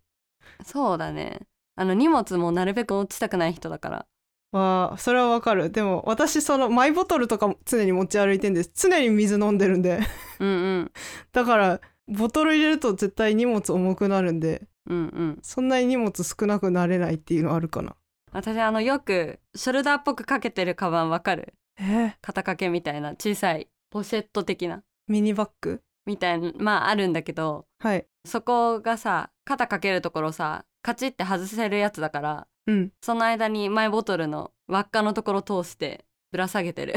[0.64, 1.40] そうだね
[1.80, 4.06] あの荷物もなるべく落ちたくない人だから。
[4.52, 5.70] まあそれはわかる。
[5.70, 8.72] でも私そのマイボトルとかも常に持ち歩いてんです。
[8.74, 10.00] 常に水飲んでるんで。
[10.40, 10.92] うんうん。
[11.32, 14.66] だからボトル入れると絶対荷物重くなるんで。
[14.90, 15.38] うんうん。
[15.42, 17.96] そんなに荷物少なくなれないっていうのあるかな。
[18.32, 21.54] 私あのよくショルダーっぽくかけてるカバンわかる？
[21.78, 21.82] え？
[21.82, 24.82] ー、肩掛けみたいな小さいポシェット的な。
[25.08, 25.80] ミニバッグ？
[26.04, 27.66] みたいなまああるんだけど。
[27.78, 28.06] はい。
[28.26, 32.92] そこがさ肩かけるところさカチッて外せるやつだからうん。
[33.00, 36.94] その間にマイボトルの輪っかのところ通してぶら下げてる。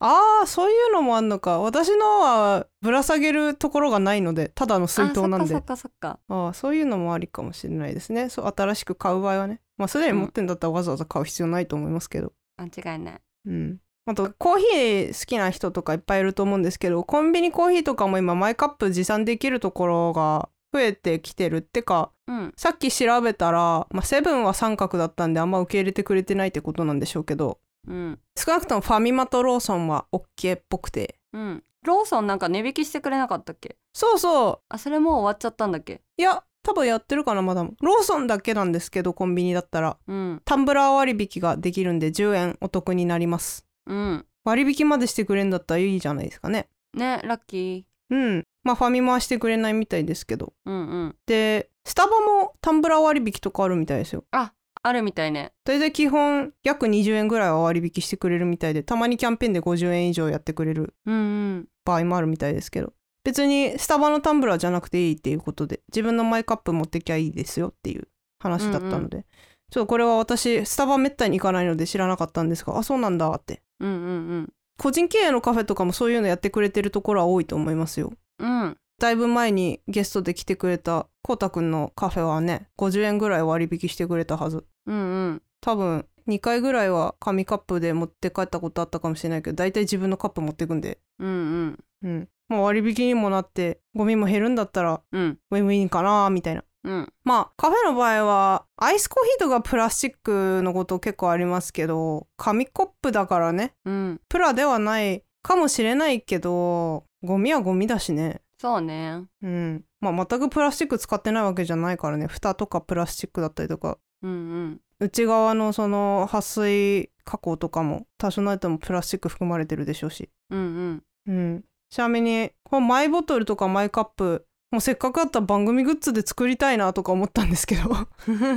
[0.00, 1.60] ああそういうのもあんのか。
[1.60, 5.54] 私のはぶら下げるところがないのでただの水筒なんで。
[5.54, 8.28] あそっかそっかああそういうのもありかもしれないですね。
[8.28, 9.60] そう新しく買う場合はね。
[9.76, 12.32] まあすでに持ってんだったらわざわざ買う必要ないと思いますけど。
[12.56, 13.20] 間違いない。
[13.46, 13.78] うん。
[14.06, 22.52] あとコーヒー好きな人とかいっぱいいると思うんですけどコンビニコーヒーとかも今マイカップ持参できるところが増えてきてるってかうん。
[22.56, 28.18] さっき調べたら、まあ、セブンは三角だったんであんま受け入れてくれてないってことなんでしょうけどうん。
[28.36, 31.20] 少なくともファミマとローソンは OK っぽくて。
[31.32, 31.62] うん。
[31.84, 33.76] ローソンなんか値引きしてくれなかったっけ？
[33.92, 34.64] そうそう。
[34.68, 36.00] あそれもう終わっちゃったんだっけ？
[36.16, 39.98] いや多分やってるかなまだローソンだけなんですけどコンビニだったら。
[40.08, 40.42] うん。
[40.44, 43.66] タンブラー割引ができるんで10円お得になります。
[43.86, 44.26] うん。
[44.44, 46.68] 割引までしてくれんだったらいいじゃないですかね。
[46.94, 50.52] ねラッキうんまあファミマはしてくれないみたいですけど。
[50.66, 51.16] ーうんうん。
[51.26, 54.24] でスタバもタンブラー割引とかあるみたいですよ。
[54.32, 55.52] ああるみたいね。
[55.64, 61.18] 大体基本約20円ぐらいは割引してくれるみたいでたまにキャンペーンで50円以上やってくれるうんう
[61.58, 61.68] ん。
[61.84, 62.92] 場合もあるみたいですけど。
[63.24, 69.24] 別にスタバのタンブラーじゃなくていいっていうことで自分のマイカップ持ってきゃいいですよっていう話だったので、
[69.70, 73.62] ちょっとこれは私スタバめったに行かないので知らなかったんですがあそうなんだって。
[73.80, 74.52] うんうん。
[74.76, 78.62] 個人経営のカフェとかもそういうのやってくれてるところは多いと思いますようん。
[78.62, 84.64] うんだいぶ前にゲストで来てくれたこうたくんのカフェはね50円ぐらい割引してくれたはず。
[84.86, 85.42] うんうん。
[85.60, 90.98] 多分2回ぐらいは紙カップで持って帰ったことあったかもしれないけど大体自分のカップ持ってくんで。
[91.18, 91.84] うんうん。
[92.02, 92.28] うん。
[92.48, 95.38] まあ割引にもなってゴミも減るんだったらうん。
[95.50, 96.62] ウィンウィンかなみたいな。
[96.84, 97.12] うん。
[97.24, 104.20] まあカフェの場合はアイスコーヒーとかプラスチックのこと結構ありますけど紙コップだからねうん。
[104.28, 108.40] プラではないかもしれないけどゴミはゴミだしね。
[108.58, 109.24] そうね。
[109.42, 109.84] うん。
[110.00, 112.26] まあ全くプラスチック使ってないわけじゃないからね。
[112.26, 113.98] 蓋とかプラスチックだったりとか。
[114.22, 114.80] うんうん。
[115.00, 120.30] 内側のその撥水加工とかも多少なりともプラスチック含まれてるでしょうし。
[120.50, 121.02] うんうん。
[121.26, 121.64] うん。
[121.90, 127.90] ちなみにこのマイボトルとかマイカップもうせっかくあったら番組グッズで作りたいなとか思ったんですけど。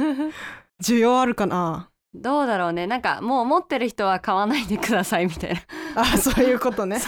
[0.82, 1.92] 需要あるかな？
[2.22, 2.88] どうだろうね。
[2.88, 5.62] なんかもう持ってる人は買わないでくださいみたいな。
[5.96, 7.00] あそういうことね。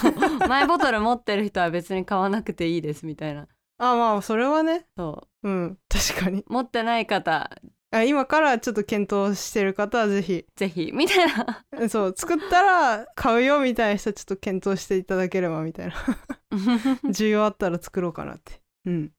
[0.48, 3.48] マイボトル持ってる人は別に買わなくていいですみたいな。
[3.78, 4.86] あまあそれはね。
[4.98, 5.50] そう。
[5.50, 5.78] ん。
[5.88, 6.42] 確かに。
[6.42, 7.50] う持ってない方。
[7.92, 10.46] あ今からちょっと検討してる方はぜひ。
[10.56, 10.92] ぜひ。
[10.94, 11.90] みたいな。
[11.90, 12.14] そう。
[12.16, 15.94] 作ったら買うよみたいな人はちょっと検討していただければみたいな。
[17.10, 18.62] 需要あったら作ろうかなって。
[18.86, 19.12] うん。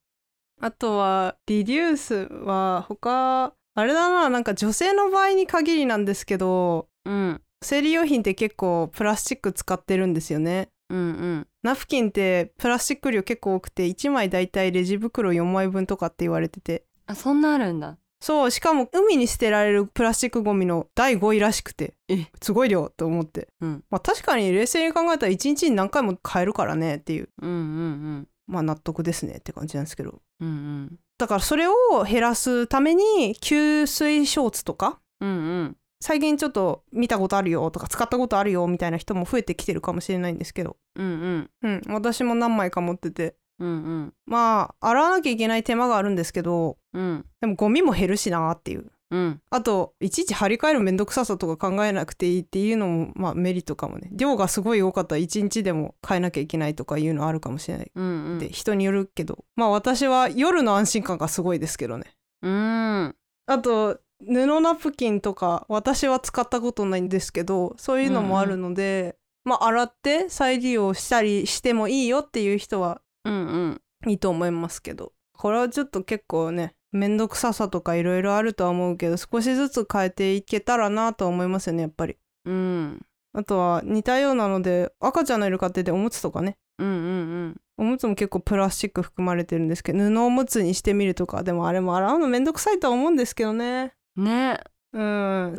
[0.61, 7.41] あとはリデュースは他あれだななんか女性の場合に限りなんですけどうん。
[7.63, 10.71] 生理用品って結構プラスチック使ってるんですよね。
[10.89, 11.47] うんうん。
[11.63, 16.85] ナフキンってプラスチック量結構多くて1枚だいたいレジ袋4枚分とかって言われてて。
[17.07, 17.99] あそんなあるんだ。
[18.23, 21.95] そうしかも海に捨てられるプラスチックゴミの第5位らしくて。
[22.09, 22.27] え。
[22.43, 23.85] すごい量と思って、うん。
[23.91, 27.29] まあ確かに冷静に考えたら1日に何回も買えるからねっていう。
[27.43, 28.29] うんうん。
[28.47, 30.23] まあ納得ですねって感じなんですけど。
[30.41, 31.75] うんうんだからそれを
[32.09, 35.33] 減らすために吸水ショーツとかうんう
[35.65, 35.77] ん。
[36.01, 40.79] 最近ちょっと見たことあるよとか使ったことあるよみたいな人も増えてきてるかもしれないんですけど。
[40.97, 41.51] うんうん。
[41.63, 43.37] うん私も何枚か持ってて。
[43.59, 43.73] うんう
[44.05, 44.15] ん。
[44.25, 47.27] まあ洗わなきゃいけない手間があるんですけどうん。
[47.43, 49.41] でもゴミも減るしなっていううん。
[49.51, 54.09] あといちいち張り替えるめんどくささとか考えなくていいっていうのもまあメリットかもね。
[54.13, 57.91] 量がすごい多かったら1日でも変えなきゃいけないとかいうのあるかもしれない。
[57.95, 58.39] うんうん。
[58.39, 59.45] で人によるけど。
[59.57, 62.15] まあ私は夜の安心感がすごいですけどね。
[62.43, 63.17] うん。
[63.47, 75.13] あと布ナプキンとか私は使ったことないんですけどそういうのもあるので、まあ洗って再利用したりしてもいいよっていう人はうんうんいいと思いますけど。
[75.33, 82.17] これはちょっと結構ねめんどくささとかいろいろあるとは思うけど少しずつ変えていけたらなとは思いますよねやっぱり。
[82.45, 83.01] うん。
[83.33, 86.57] あとは似たようなので赤ちゃんのいる家庭でおむつとかね。
[86.79, 93.93] うんうんおむつも結構プラスチック含まれてるんですけど布おむつにしてみるとかでもあれも洗うのめんどくさいとは思うんですけどね。
[94.17, 94.25] うん。
[94.25, 94.61] ね
[94.93, 95.01] うん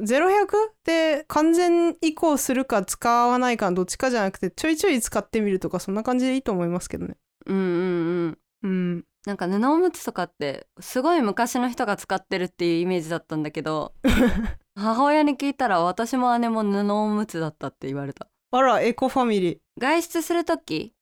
[0.02, 0.48] 0100
[0.84, 7.15] で完全移行するか使わないかどっちかじゃなくてちょいちょい使ってみるとかそんな感じでいいと思いますけどね。
[7.46, 8.38] うんうんうん。
[8.63, 13.94] うんなんか布おむつとかってすごい昔の人が使ってるっていうイメージだったんだけど
[14.76, 18.28] 母親に聞いたら私も姉も布おむつだったって言われた。
[18.54, 20.94] あらエコファミリ外出する時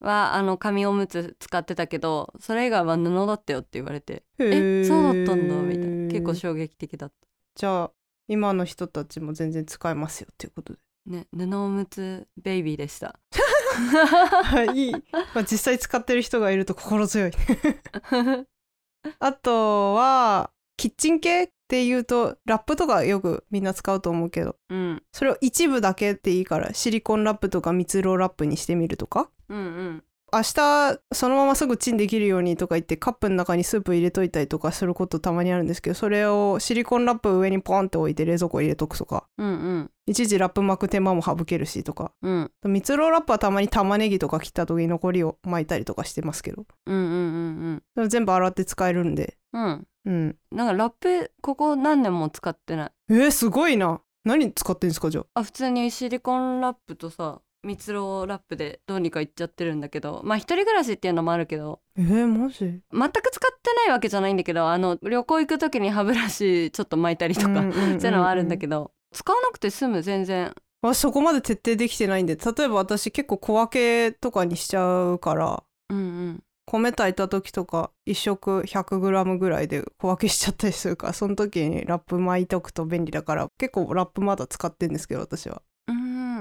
[0.00, 6.10] はあの紙おむつ使ってたけどそれ以外は布だったよって言われてえそうだったんだみたいな。
[6.10, 7.12] 結構衝撃的だっ
[7.56, 7.90] じゃあ
[8.28, 10.78] 今の人たちも全然使えますよっていうことで。
[11.06, 13.18] たね布おむつベイビーでした
[14.74, 17.30] いい、まあ、実際使ってる人がいると心強い。
[19.20, 25.02] あとはキッチン系っていうとラップとかよくみんな使うと思うけどうん。
[25.12, 29.30] それを一部だけでいいからシリコンラップとか蜜ろラップにしてみるとか？
[29.48, 39.28] うんうん明日そのまますぐチンできるようにとか言ってカップの中にスープ入れといたりとかすることたまにあるんですけどそれをシリコンラップ上にポンって置いて冷蔵庫入れとくとか。
[39.38, 39.90] うんうん。
[40.08, 42.12] いちいちラップ巻く手間も省けるしとか。
[42.22, 42.50] うん。
[42.64, 46.66] 蜜ろラップはたまに玉ねぎとか切った時に残りを巻いたりとかしてますけど。
[46.86, 49.36] うんうんうん全部洗って使えるんで。
[49.52, 49.62] うん。
[49.64, 49.86] うん。
[50.06, 52.90] うんなんかラップここ何年も使ってない？
[53.10, 54.00] えー、すごいな。
[54.24, 55.40] 何使ってんですかじゃあ？
[55.40, 62.58] あ普通にシリコンラップとさ蜜ろラップでどうにかいっちゃってるんだけどまあ一人暮らしっていうのもあるけどえー、マジ？
[62.64, 70.54] 全く使ってないわけじゃないんだけどあの旅行行く時に歯ブラシ ちょっと巻いたりとか、そういうのはあるんだけど使わなくて済む全然。
[70.82, 72.36] 私そこまで徹底できてないんで。
[72.36, 76.42] 例えば私結構小分けとかにしちゃうからうんうん。
[76.66, 85.62] 米炊いた時とか1食 100g ぐらいで小分けしちゃったりするからその時にラップ巻いとくと便利だから結構ラップまだ使ってんですけど私は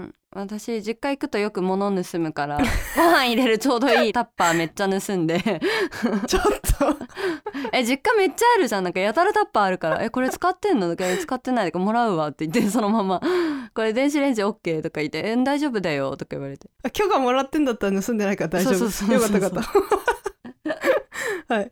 [0.06, 2.58] うん私実家行くとよく物盗むから
[2.98, 4.12] ご飯入れるちょうどいい。
[4.14, 5.40] タッパーめっちゃ盗んで。
[6.28, 6.44] ちょっ
[6.78, 6.98] と。
[7.72, 8.84] え実家めっちゃあるじゃん。
[8.84, 13.22] なんかやたらタッパーあるから「えこれ使ってんの?」とかえ「使ってない」とか「もらうわ」って言ってそのまま
[13.74, 16.70] 「これ電子レンジ OK」とか言って「え大丈夫だよ」とか言われて。
[16.84, 19.14] あ許可もらってんだったら盗んでないから大丈夫。
[19.14, 19.52] よかったよかっ
[21.48, 21.56] た。
[21.56, 21.70] はい。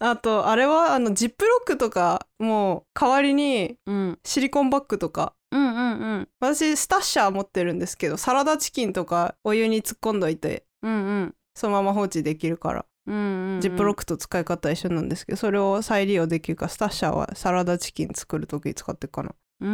[0.00, 4.18] あとあれはあのジップロックとかもう代わりにうん。
[4.24, 6.28] シリコンバッグとかうんうんうん。
[6.40, 11.34] 私スタッシャー持ってるんですけどサラダチキンとかお湯に突っ込んどいてうんうん。
[11.54, 13.60] そのまま放置できるから、うんうんうん。
[13.60, 19.34] ジップロックと使い方は一緒なんですけどそれを再利用できるからスタッシャーはサラダチキン作る時に使ってるかな。
[19.60, 19.68] うー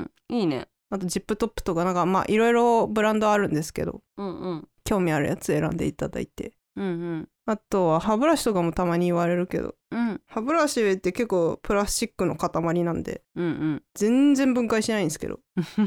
[0.00, 0.10] ん。
[0.28, 0.68] いいね。
[0.90, 4.68] あとジップトップとかなんかまあいろいろブランドあるんですけどうんうん。
[4.84, 6.52] 興味あるやつ選んでいただいて。
[6.76, 10.20] うんうんあとは歯ブラシとかもたまに言われるけどうん。
[10.26, 13.82] 歯ブラシって結構プラスチックの塊なんでうんうん。
[13.94, 15.38] 全然分解しないんですけど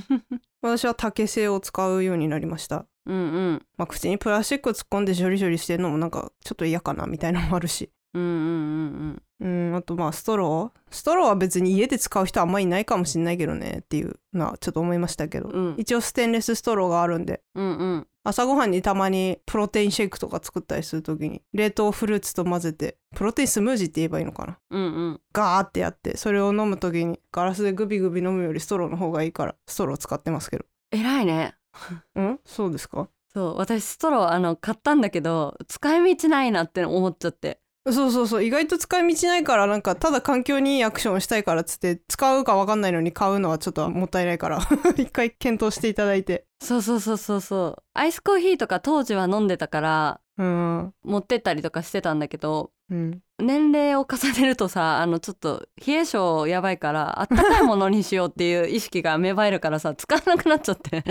[0.61, 2.85] 私は竹製を使うようになりました。
[3.05, 3.19] うんう
[3.53, 3.65] ん。
[3.77, 7.91] まあ口にプラスチック突っ込んでジョリジョリしてるのもなんかちょっと嫌かなみたいなのもあるし。
[8.13, 9.69] うんうんうん。
[9.69, 10.79] うんあとまあストロー？
[10.91, 15.75] ストローは別に家で使う人あんまりいないかもしんないけどねっていうのはちょっと思いましたけど、うん。
[15.77, 17.41] 一応ステンレスストローがあるんで。
[17.55, 24.59] うんうん朝ごはんにたまにプロテインシェイクとか作ったりする時に冷凍フルーツと混ぜてプロテインスムージーって言えばいいのかな？
[24.71, 25.21] うんうん。
[25.31, 30.65] ガーってやってそれを飲む時にガラスでグビグビ飲むよりストローの方がいいからストロー使ってますけど。
[30.91, 31.55] 偉いね。
[32.15, 32.39] うん？
[32.45, 33.09] そうですか？
[33.33, 37.61] そう私ストローあの買ったんだけど使い道ないなって思っちゃって
[37.93, 38.43] そうそうそう。
[38.43, 44.59] 意外と使い道ないからなんかただ環境にいいアクションをしたいからっつって使うか分かんないのに買うのはちょっともったいないから
[44.97, 46.45] 一回検討していただいて。
[46.61, 47.83] そうそうそうそうそう。
[47.93, 50.93] アイスコーヒーとか当時は飲んでたからうん。
[51.03, 53.21] 持ってったりとかしてたんだけどうん。
[53.39, 61.03] 年齢を重ねるとさあのちょっと冷え性やばいからあったかいものにしようっていう意識が芽生えるからさ使わなくなっちゃって。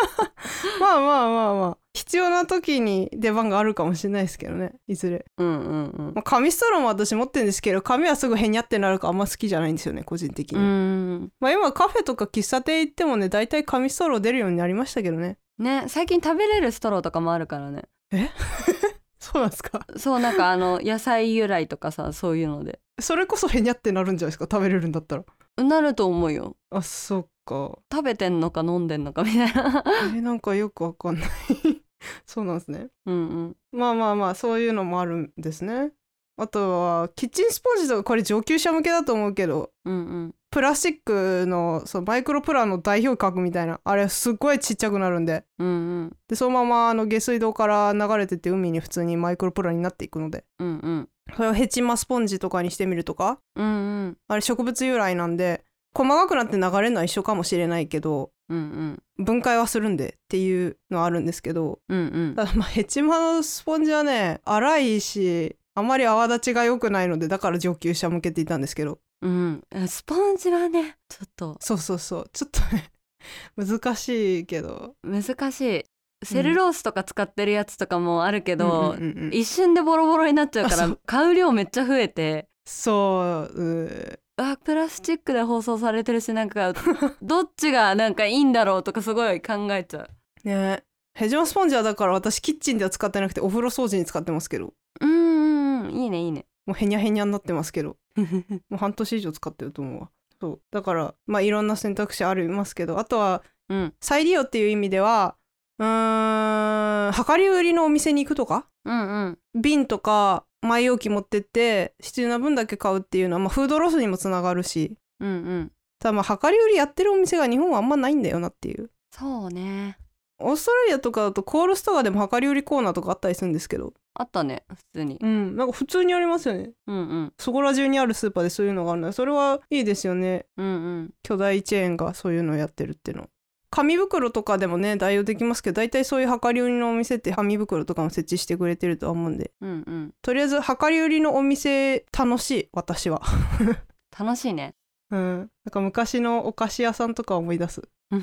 [0.80, 1.78] まあまあまあまあ。
[1.94, 6.12] 必要な時に出番があるかもしれないですけどねいずれ、うんうんうん。
[6.14, 15.36] まあ、紙ストローも私持ってるんですけど紙はすぐへにゃってなるからあんま好きじゃないんですよね個人的に、まあ今カフェとか喫茶店行ってもね大体紙ストロー出るようになりましたけどね。
[15.58, 17.84] ね最近食べれるストローとかもあるからね
[19.18, 19.86] そうなんですか？
[19.96, 22.80] そうなんかあの野菜由来とかさそういうので。
[23.00, 24.46] それこそへにゃってなるんじゃないですか？
[24.50, 25.24] 食べれるんだったら。
[25.64, 26.56] なると思うよ。
[26.70, 27.78] あそっか。
[27.92, 29.84] 食べてんのか飲んでんのかみたいな。
[30.16, 31.28] えなんかよくわかんない。
[32.26, 32.88] そうなんですね。
[33.06, 33.56] うんうん。
[33.72, 35.92] まあまあまあそういうのもあるんですね。
[36.36, 39.70] あとはキッチンスポンジとかこれ上級者向けだと思うけど。
[39.84, 39.96] うんう
[40.26, 45.44] んプラスチックのそのマイクロプラの代表格みたいなあれすっごいちっちゃくなるんで。
[45.58, 45.70] うんう
[46.02, 46.16] ん。
[46.28, 50.44] でそのままあの下水道から流れてって海に普通にマイクロプラになっていくので。
[50.58, 51.08] うんうん。
[51.34, 53.38] それをヘチマスポンジとかにしてみるとか。
[53.56, 53.68] うんう
[54.08, 54.18] ん。
[54.28, 59.24] あれ植物由来なんで細かくなって流れるのは一緒かもしれないけどうんうん。
[59.24, 61.78] 分解はするんでっていうのはあるんですけど。
[61.88, 62.34] うんうん。
[62.36, 69.62] ただまあヘチマのスポンジはね粗いしあまり泡立ちが良くないのでだから上級者向けていたんですけどうん。
[69.86, 71.56] スポンジはねちょっと。
[71.60, 72.30] そうそうそう。
[72.32, 72.90] ちょっとね
[73.56, 74.96] 難しいけど。
[75.02, 75.84] 難しい。
[76.24, 79.34] セルロースとか使ってるやつとかもあるけど、うんうんうんうん。
[79.34, 82.48] 一瞬でボロボロになっちゃうから買う量めっちゃ増えて。
[82.66, 83.84] そう。
[83.84, 86.72] うあプラスチックで包装されてるしなんか
[87.22, 90.08] どっちがなんかいいんだろうとかすごい考えちゃ
[90.44, 90.48] う。
[90.48, 90.84] ね。
[91.14, 94.72] ヘジマスポンジはだから私キッチンでは使ってなくてお風呂掃除に使ってますけど。
[95.00, 95.90] うんうんうん。
[95.90, 97.96] いいねいいねもうへにゃへにゃになってますけど。
[98.16, 98.24] も
[98.72, 100.10] う半年以上使ってると思うわ。
[100.40, 100.60] そう。
[100.70, 102.98] だからまあいろんな選択肢ありますけど。
[102.98, 103.94] あとはうん。
[104.00, 105.36] 再利用っていう意味では
[105.78, 108.66] うーん量り売りのお店に行くとか？
[108.84, 109.08] うん
[109.54, 109.60] うん。
[109.60, 114.96] 瓶とか前容器持ってって必要な分だけ買うっていうのは、まあ、フードロスにもつながるし。
[115.20, 115.72] うんうん。
[115.98, 118.90] ただまあ量り売りやってるお店が日本はあんまないんだよなっていう。
[119.10, 119.98] そうね。
[120.38, 125.18] オーストラリアとかだとコールストアでも量り売りコーナーとかあったりするんですけどあったね普通に。
[125.20, 125.56] うん。
[125.56, 126.72] なんか普通にありますよね。
[126.86, 127.32] うんうん。
[127.38, 129.08] そこら中にあるスーパーでそういうのがあるの。
[129.08, 130.46] でそれはいいですよね。
[130.56, 130.70] うんう
[131.02, 131.14] ん。
[131.22, 133.28] 巨大チェーンがそういうのをやってるっていうの。
[133.70, 139.52] 紙袋とかでもね代用できますけど大体そういう量り売りのお店って紙袋とかも設置してくれてるとは思うんで。
[139.62, 140.14] うんうん。
[140.20, 143.22] とりあえず量り売りのお店楽しい私は。
[144.18, 144.74] 楽しいね。
[145.10, 145.38] うん。
[145.38, 147.82] なんか昔のお菓子屋さんとか思い出す。
[148.10, 148.16] う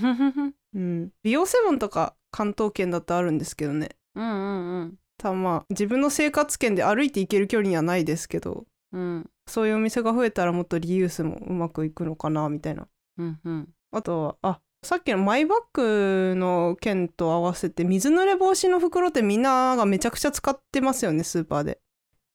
[0.80, 1.12] ん。
[1.24, 3.90] 美容セブンとか関東圏だとあるんですけどね。
[4.14, 9.02] うんうんただまあ自分の生活圏で歩いて行ける距離にはないですけどうん。
[9.02, 12.88] うんそういうお店が増えたらもっとリユースもうまくいくのかなみたいな。
[13.18, 13.70] うんうん。
[13.92, 21.80] あとはあさっきのマイバッグの件と合わせて水濡れ防止の袋ってみんながめちゃくちゃ使ってますよねスーパーで。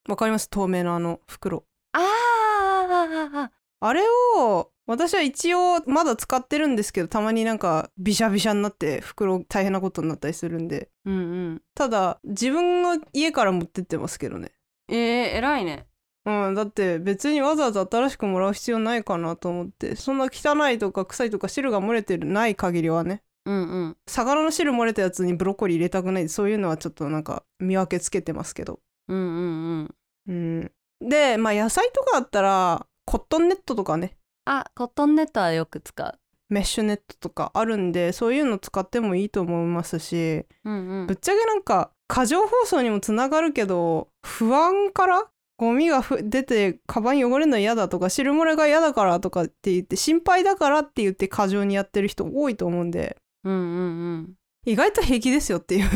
[0.09, 0.49] わかります？
[0.49, 1.63] 透明なあの袋。
[1.93, 2.01] あー。
[2.01, 4.01] ああれ
[4.37, 10.89] を私は一応まだ使ってるんですけどたまになんかビシャビシャになって袋大変なことになったりするんで。
[11.05, 11.19] うんう
[11.53, 11.61] ん。
[11.73, 14.51] ただ自分の家から持ってってますけどね。
[14.89, 14.97] えー、
[15.37, 15.87] 偉いね。
[16.25, 19.95] うんだって別にわざわざ新しくもらう必要ないかなと思って。
[19.95, 23.23] そんな汚いとか臭いとか汁が漏れてるない限りはね。
[23.45, 23.97] うんうん。
[24.07, 26.29] 魚の汁漏れたやつにブロッコリー入れたくない。
[26.29, 28.79] そういうのはちょっとなんか見分けつけてますけど。
[29.07, 29.95] うんうん
[30.27, 30.71] うん。
[31.01, 31.09] うん。
[31.09, 34.17] でまあ野菜とかだったらコットンネットとかね。
[34.45, 36.19] あコットンネットはよく使う。
[36.49, 40.45] メッシュネットとかあるんでそういうの使ってもいいと思いますし。
[40.63, 41.07] うんうん。
[41.07, 45.25] ぶっちゃけなんか過剰包装にもつながるけど不安から
[45.57, 53.17] ゴミがふ出てカバン汚れるの嫌だとか汁漏れが嫌だからとかって言って心配だからって言って過剰にやってる人多いと思うんで。
[53.43, 54.33] うんうんうん。
[54.65, 55.89] 意外と平気ですよっていう、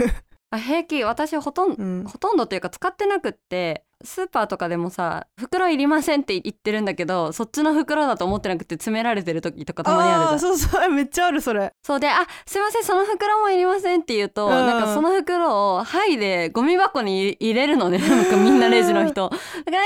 [0.51, 1.03] あ平気。
[1.03, 10.53] 私ほとんどうん、ほとんどっていうか使ってなくってスーパーとかでもさ袋いりませんって言ってるんだけどそっちの袋だと思ってなくて詰められてる時とかたまにあるじゃん。
[10.53, 10.89] ーそうそう。
[10.89, 11.71] めっちゃあるそれ。
[11.83, 12.83] そうで「あすいません。
[12.83, 14.51] その袋もいりません」って言うと、うん。
[14.51, 17.99] なんかその袋を剥いでゴミ箱に入れるのね。
[17.99, 19.29] なんかみんなレジの人。
[19.29, 19.81] だから「いや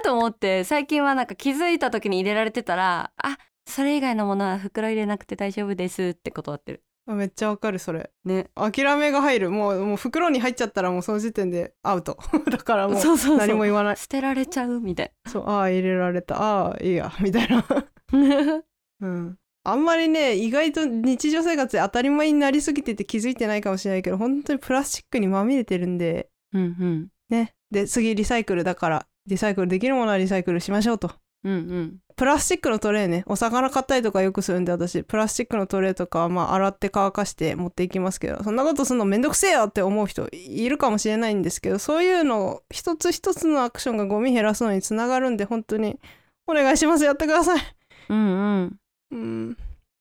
[0.00, 6.82] ー!」と思って最近はなんか気づいた時に入れられてたら「あそれ以外のものは袋入れなくて大丈夫です」って断ってる。
[6.82, 8.10] あめっちゃわかるそれ。
[8.24, 8.50] ね。
[8.54, 9.50] 諦めが入る。
[9.50, 12.18] もうもう袋に入っちゃったらもうその時点でアウト。
[12.50, 13.02] だからもう
[13.38, 13.96] 何も言わない。
[13.96, 16.40] 捨てられちゃうみたいそうああ入れられた。
[16.40, 17.12] ああいいや。
[17.20, 17.64] みたいな。
[18.12, 18.62] な
[19.00, 19.38] うん。
[19.64, 26.30] あんまりね意外と日常生活で当たり前になりすぎてて気づいてないかもしれないけど本当にプラスチックにまみれてるんで。
[26.52, 27.08] うんうん。
[27.28, 27.54] ね。
[27.70, 31.12] で次リサイクルだからリサイクルできるものはリサイクルしましょうと
[31.44, 31.98] うんうん。
[32.16, 33.22] プラスチックのトレーね。
[33.26, 35.04] お魚買ったりとかよくするんで私。
[35.04, 38.42] プラスチックのトレーとかはまあ洗って乾かして持っていきますけど。
[38.42, 46.00] そんなことするのめんどくせえよって思う人いるかもしれないんですけどそういうの一つ一つのアクションがゴミ減らすのにつながるんで本当に
[46.48, 47.04] お願いします。
[47.04, 47.60] やってください。
[48.08, 48.76] うんうん。
[49.12, 49.56] うん。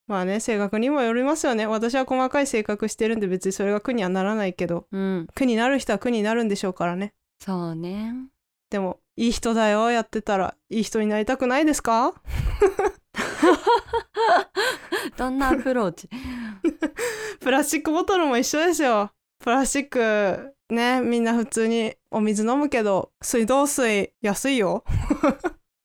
[0.07, 1.67] まあね性格にもよりますよね。
[1.67, 4.87] 私は細かい性格してるんで別にそれが苦にはならないけど。
[4.91, 5.27] うん。
[5.35, 7.13] 苦になる人は苦になるんでしょうからね。
[7.39, 8.13] そうね。
[8.69, 10.55] でもいい人だよやってたら。
[10.69, 12.13] いい人になりたくないですか？
[15.17, 16.07] どんなアプローチ？
[17.41, 19.11] プラスチックボトルも一緒ですよ。
[19.39, 24.83] プラスチックねみんな普通にお水飲むけど水道水安いよ。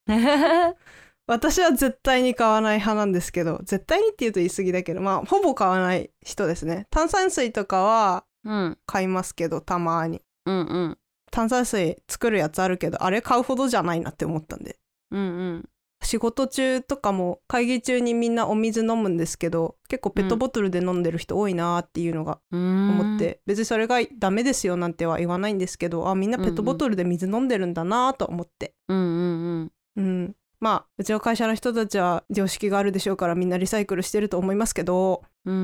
[1.27, 6.87] 私は絶対に買わない派なんですけど絶対にって言うと言い過ぎだけどまあほぼ買わない人ですね。
[6.91, 8.79] 炭酸水とかはうん。
[8.87, 10.21] 買いますけどたまに。
[10.47, 10.59] うんう
[10.89, 10.99] ん
[11.33, 14.79] 炭酸水作るやつあるけどあれ買うほどじゃないなって思ったんで。
[15.11, 15.25] うんう
[15.55, 15.69] ん。
[16.05, 30.05] 仕事中とかも会議中にみんなお水飲むんですけど結構ペットボトルで飲んでる人多いなーっていうのが思思って、別にそれがダメですよなんては言わないんですけどあみんなペットボトルで水飲んでるんだなーと思って、うんうんうん。
[30.05, 35.23] うん、まあうちの会社の人たちは常識があるでしょうからみんなリサイクルしてると思いますけど。
[35.45, 35.59] うんう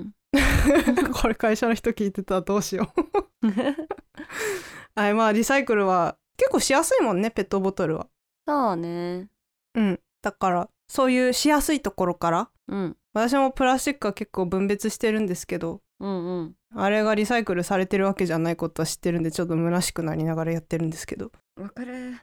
[0.00, 0.12] ん。
[1.14, 2.92] これ会社の人聞いてたらどうしよ
[3.42, 3.48] う
[4.98, 8.08] はいまあリサイクルは結構しやすいもんねペットボトルは。
[8.48, 9.28] そうね。
[9.76, 10.00] うん。
[10.22, 12.96] だからそういうしやすいところからうん。
[13.14, 16.54] 私もプラスチックは結構分別してるんですけどうんうん。
[16.74, 21.30] あれがリサイクルされてるわけじゃないことは知ってるんでちょっと虚しくなりながらやってるんですけど。
[21.60, 22.18] わかる。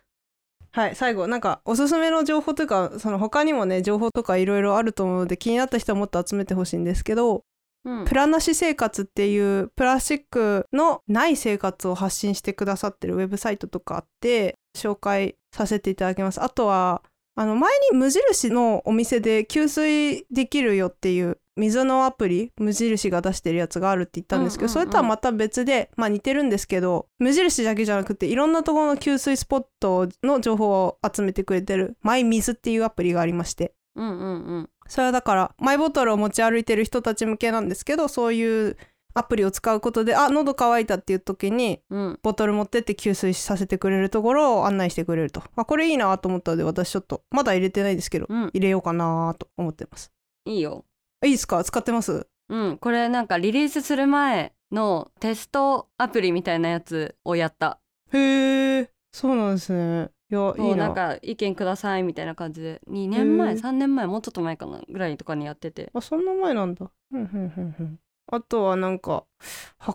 [0.73, 7.45] はい最後なんかおすすめの情報というかその他にもね情報とかいろいろあると思うので気になった人はもっと集めてほしいんですけど
[7.85, 8.05] うん。
[8.05, 16.41] プラなし生活っていうプラスチックのない生活を発信してくださってるウェブサイトとかあって紹介させていただきます。
[16.43, 17.01] あとは
[17.35, 33.73] あの前に無印のお店で給水できるよっていう水のアプリ無印が出してるやつがあるって言ったんですけど、それとはまた別でまあ似てるんですけど無印だけじゃなくていろんなところの給水スポットの情報を集めてくれてるマイ水っていうアプリがありまして。
[33.95, 38.77] うんうんうんそれはだからマイボトルを持ち歩いてる人たち向けなんですけどそういう
[39.17, 42.19] アプリを使うことであ喉乾いたっていう時にうん。
[42.21, 45.41] ボトル持ってって給水させてくれるところを案内してくれると。
[45.55, 48.49] あこれいいなと思ったので私ちょっとまだ入れてないですけどうん。
[48.53, 50.11] 入れようかなと思ってます。
[50.45, 50.83] いいよ。
[51.23, 51.63] いいですか？
[51.63, 52.27] 使ってます？
[52.49, 52.77] うん。
[52.77, 57.79] これなんかリリースする前のテストアプリみたいなやつをやった。
[58.11, 60.03] へえそうなんですね。
[60.03, 65.91] いやもいういなんなか意見くださいみたいな感じで2年前へー3年前もうちょっと前かなぐらいとかにやってて。
[65.93, 66.89] あそんな前なんだ。
[67.11, 69.25] うんうんうんうんあとはなんか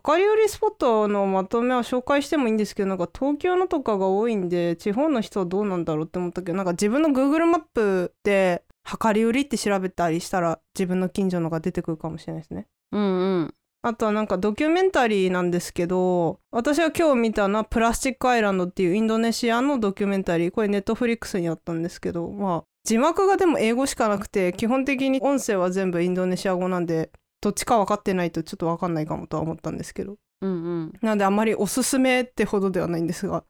[0.06, 8.62] 量り売りスポットのまとめは紹介してもいいんですけどなんか東京のとかが多いんで地方の人はどうなんだろうって思ったけどなんか自分の Google マップで
[9.02, 12.68] 量り売りって調べたりしたら自分の近所のが出てくるかもしれないですね。
[12.92, 27.10] うんうんあとはなんかドキュメンタリーなんですけど私が今日見たのはプラスチックアイランドっていうインドネシアのドキュメンタリーこれネットフリックスにあったんですけどまあ字幕がでも英語しかなくて基本的に音声は全部インドネシア語なんで
[27.40, 30.16] どっちか分かってないとちょっと分かんないかもとは思ったんですけど。
[30.42, 30.54] うんう
[30.84, 30.92] ん。
[31.02, 33.44] なのであんまりおすすめってほどではないんですが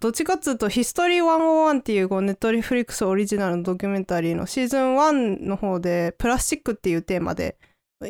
[0.00, 7.58] どっちかっつうと「ヒストリー101」っていうこうネットリフリックスオリジナルのドキュメンタリーのシーズン1の方でプラスチックっていうテーマで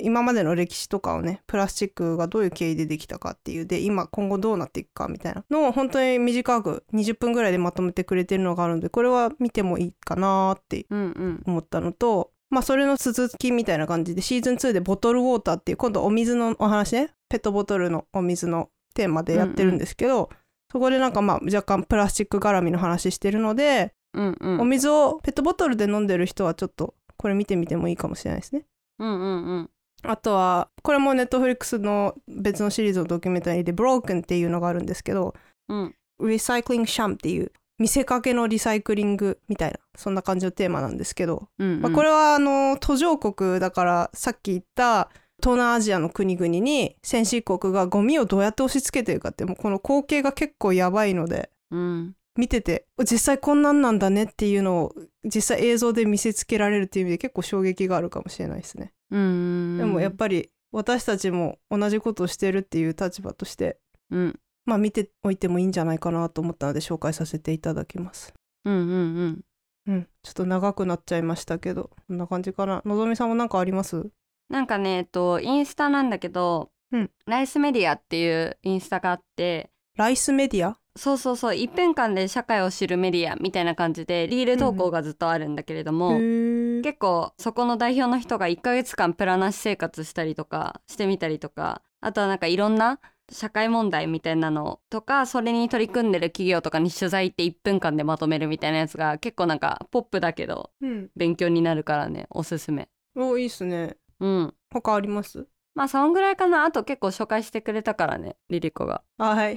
[0.00, 5.44] 今までの歴史とかをねプラスチックがどういう経緯でできたかっていうで今今後どうなっていくかみたいな。
[5.50, 11.42] のを本当に短く20分ぐらいでまとめてくれてるのがあるのでこれは見てもいいかなってうんうん。
[11.46, 20.28] 思ったのとまあそれの続きみたいな感じでシーズン2でボトルウォーターっていう今度お水のお話ねペットボトルのお水のテーマでやってるんですけど、
[20.70, 24.60] そこでなんかまあ若干プラスチック絡みの話してるので、うんうん。
[24.60, 28.66] お水をペットボトルで飲んでる人はちょっとこれ見てみてもいいかもしれないですね。
[28.98, 29.70] うんうんうん
[30.02, 35.34] あとはこれもネットフリックスの別のシリーズのドキュメンタリーで「Broken」っていうのがあるんですけど
[35.68, 35.94] うん。
[36.20, 41.80] リサイクリングシャムっていう見せかけのリサイクリングみたいなそんな感じのテーマなんですけど、うん。
[41.80, 45.10] まあ、これはあの途上国だからさっき言った
[45.42, 58.92] 東南アジアの国々に先進国がゴミをどうやって押し付けてるかってもうこの光景が結構やばいのでうん見てて実際こんなんなんだねっていうのを実際映像で見せつけられるっていう意味で結構衝撃があるかもしれないですね。
[59.10, 63.78] うんでもやっぱり私たちも同じことをしてるっていう立場として
[64.10, 64.40] うん。
[64.64, 68.32] まあ見ておいてもいいんじゃないかなと思ったので紹介させていただきます。
[68.64, 68.92] うんうんう
[69.24, 69.40] ん。
[69.88, 72.80] うん、ちょっと長くなっちゃいましたけどこんな感じかな？
[72.84, 74.06] のぞみさんも何かあります？
[74.48, 77.10] なんかねえっとインスタなんだけど、うん。
[77.26, 80.78] ライスメディアっていうインスタがあってライスメディア？
[80.96, 81.54] そうそうそう。
[81.54, 86.82] 1分間で社会を知るメディアみたいな感じでリール投稿がずっとあるんだけれども、へー。
[86.82, 92.98] 結構そこの代表の人が1ヶ月間プラなし生活したりとかしてみたりとかあとはなんかいろんな
[93.30, 101.08] 社会問題みたいなのとかそれに取り組んでる企業とかに取材って1分間でまとめるみたいなやつが結構なんかポップだけどうん。
[101.16, 102.88] 勉強になるからねおすすめ。
[103.16, 103.96] おいいっすね。
[104.20, 104.54] うん。
[104.70, 105.46] 他あります？
[105.74, 109.56] まあそんぐらいかなあと結構紹介してくれたからねリリコがはい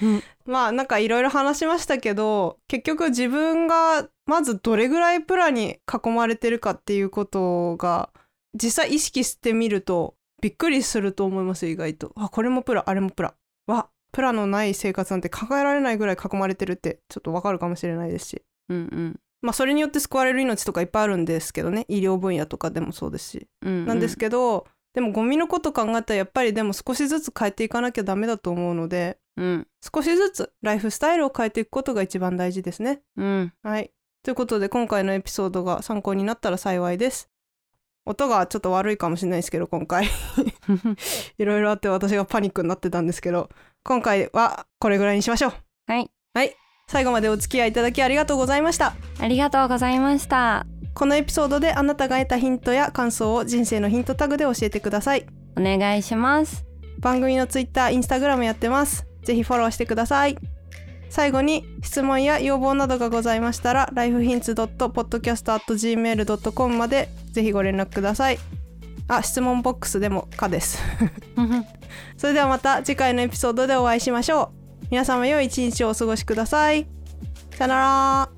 [0.00, 0.22] うん。
[0.46, 8.10] まあなんかいろいろ話しましたけど結局自分がまずどれぐらいプラに囲まれてるかっていうことが
[8.54, 12.12] 実際意識してみるとびっくりすると思います意外と。
[12.16, 13.34] あこれもプラあれもプラ。
[13.66, 18.42] わプラのない生活なんて考えられないぐらい囲まれてるってちょっとわかるかもしれないですし。
[18.68, 23.48] うんうんまあそれによって救われる命とかいっぱいあるんですけどね医療分野とかでもそうですし。
[23.62, 33.00] うんうんなんですけど、でもゴミのこと考えたらやっぱりでも少しずつ変えていかなきゃダメだと思うのでうん少しずつライフスタイルを変えていくことが一番大事ですね。
[33.16, 33.90] うんはい。
[34.22, 37.28] ということで今回のエピソードが参考になったら幸いです。
[38.04, 40.06] 音がちょっと悪いかもしれないですけど今回
[41.38, 43.48] いろいろあって私がパニックになってたんですけど
[43.84, 45.52] 今回はこれぐらいにしましょう。
[45.86, 46.56] はいはい。
[46.88, 48.94] 最後までお付き合いいただきありがとうございました。
[49.20, 55.26] ありがとうございましたこのエピソードであなたが得たヒントや感想を人生のヒントタグで教えてください。
[55.56, 56.64] お願いします
[56.98, 59.06] 番組のツイッター、インスタグラムやってます。
[59.22, 60.36] ぜひフォローしてください。
[61.10, 68.38] 最後に質問や要望などがございましたら lifehints.podcast.gmail.com までぜひご連絡ください。
[69.08, 70.78] あ、質問ボックスでも可です。
[72.16, 74.48] それではまた次回のエピソードでお会いしましょう。
[74.90, 76.86] 皆様良い一日をお過ごしください。
[77.56, 78.30] さよなら。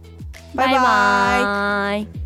[0.54, 0.74] バイバイ。
[0.74, 0.80] バ
[2.00, 2.23] イバイ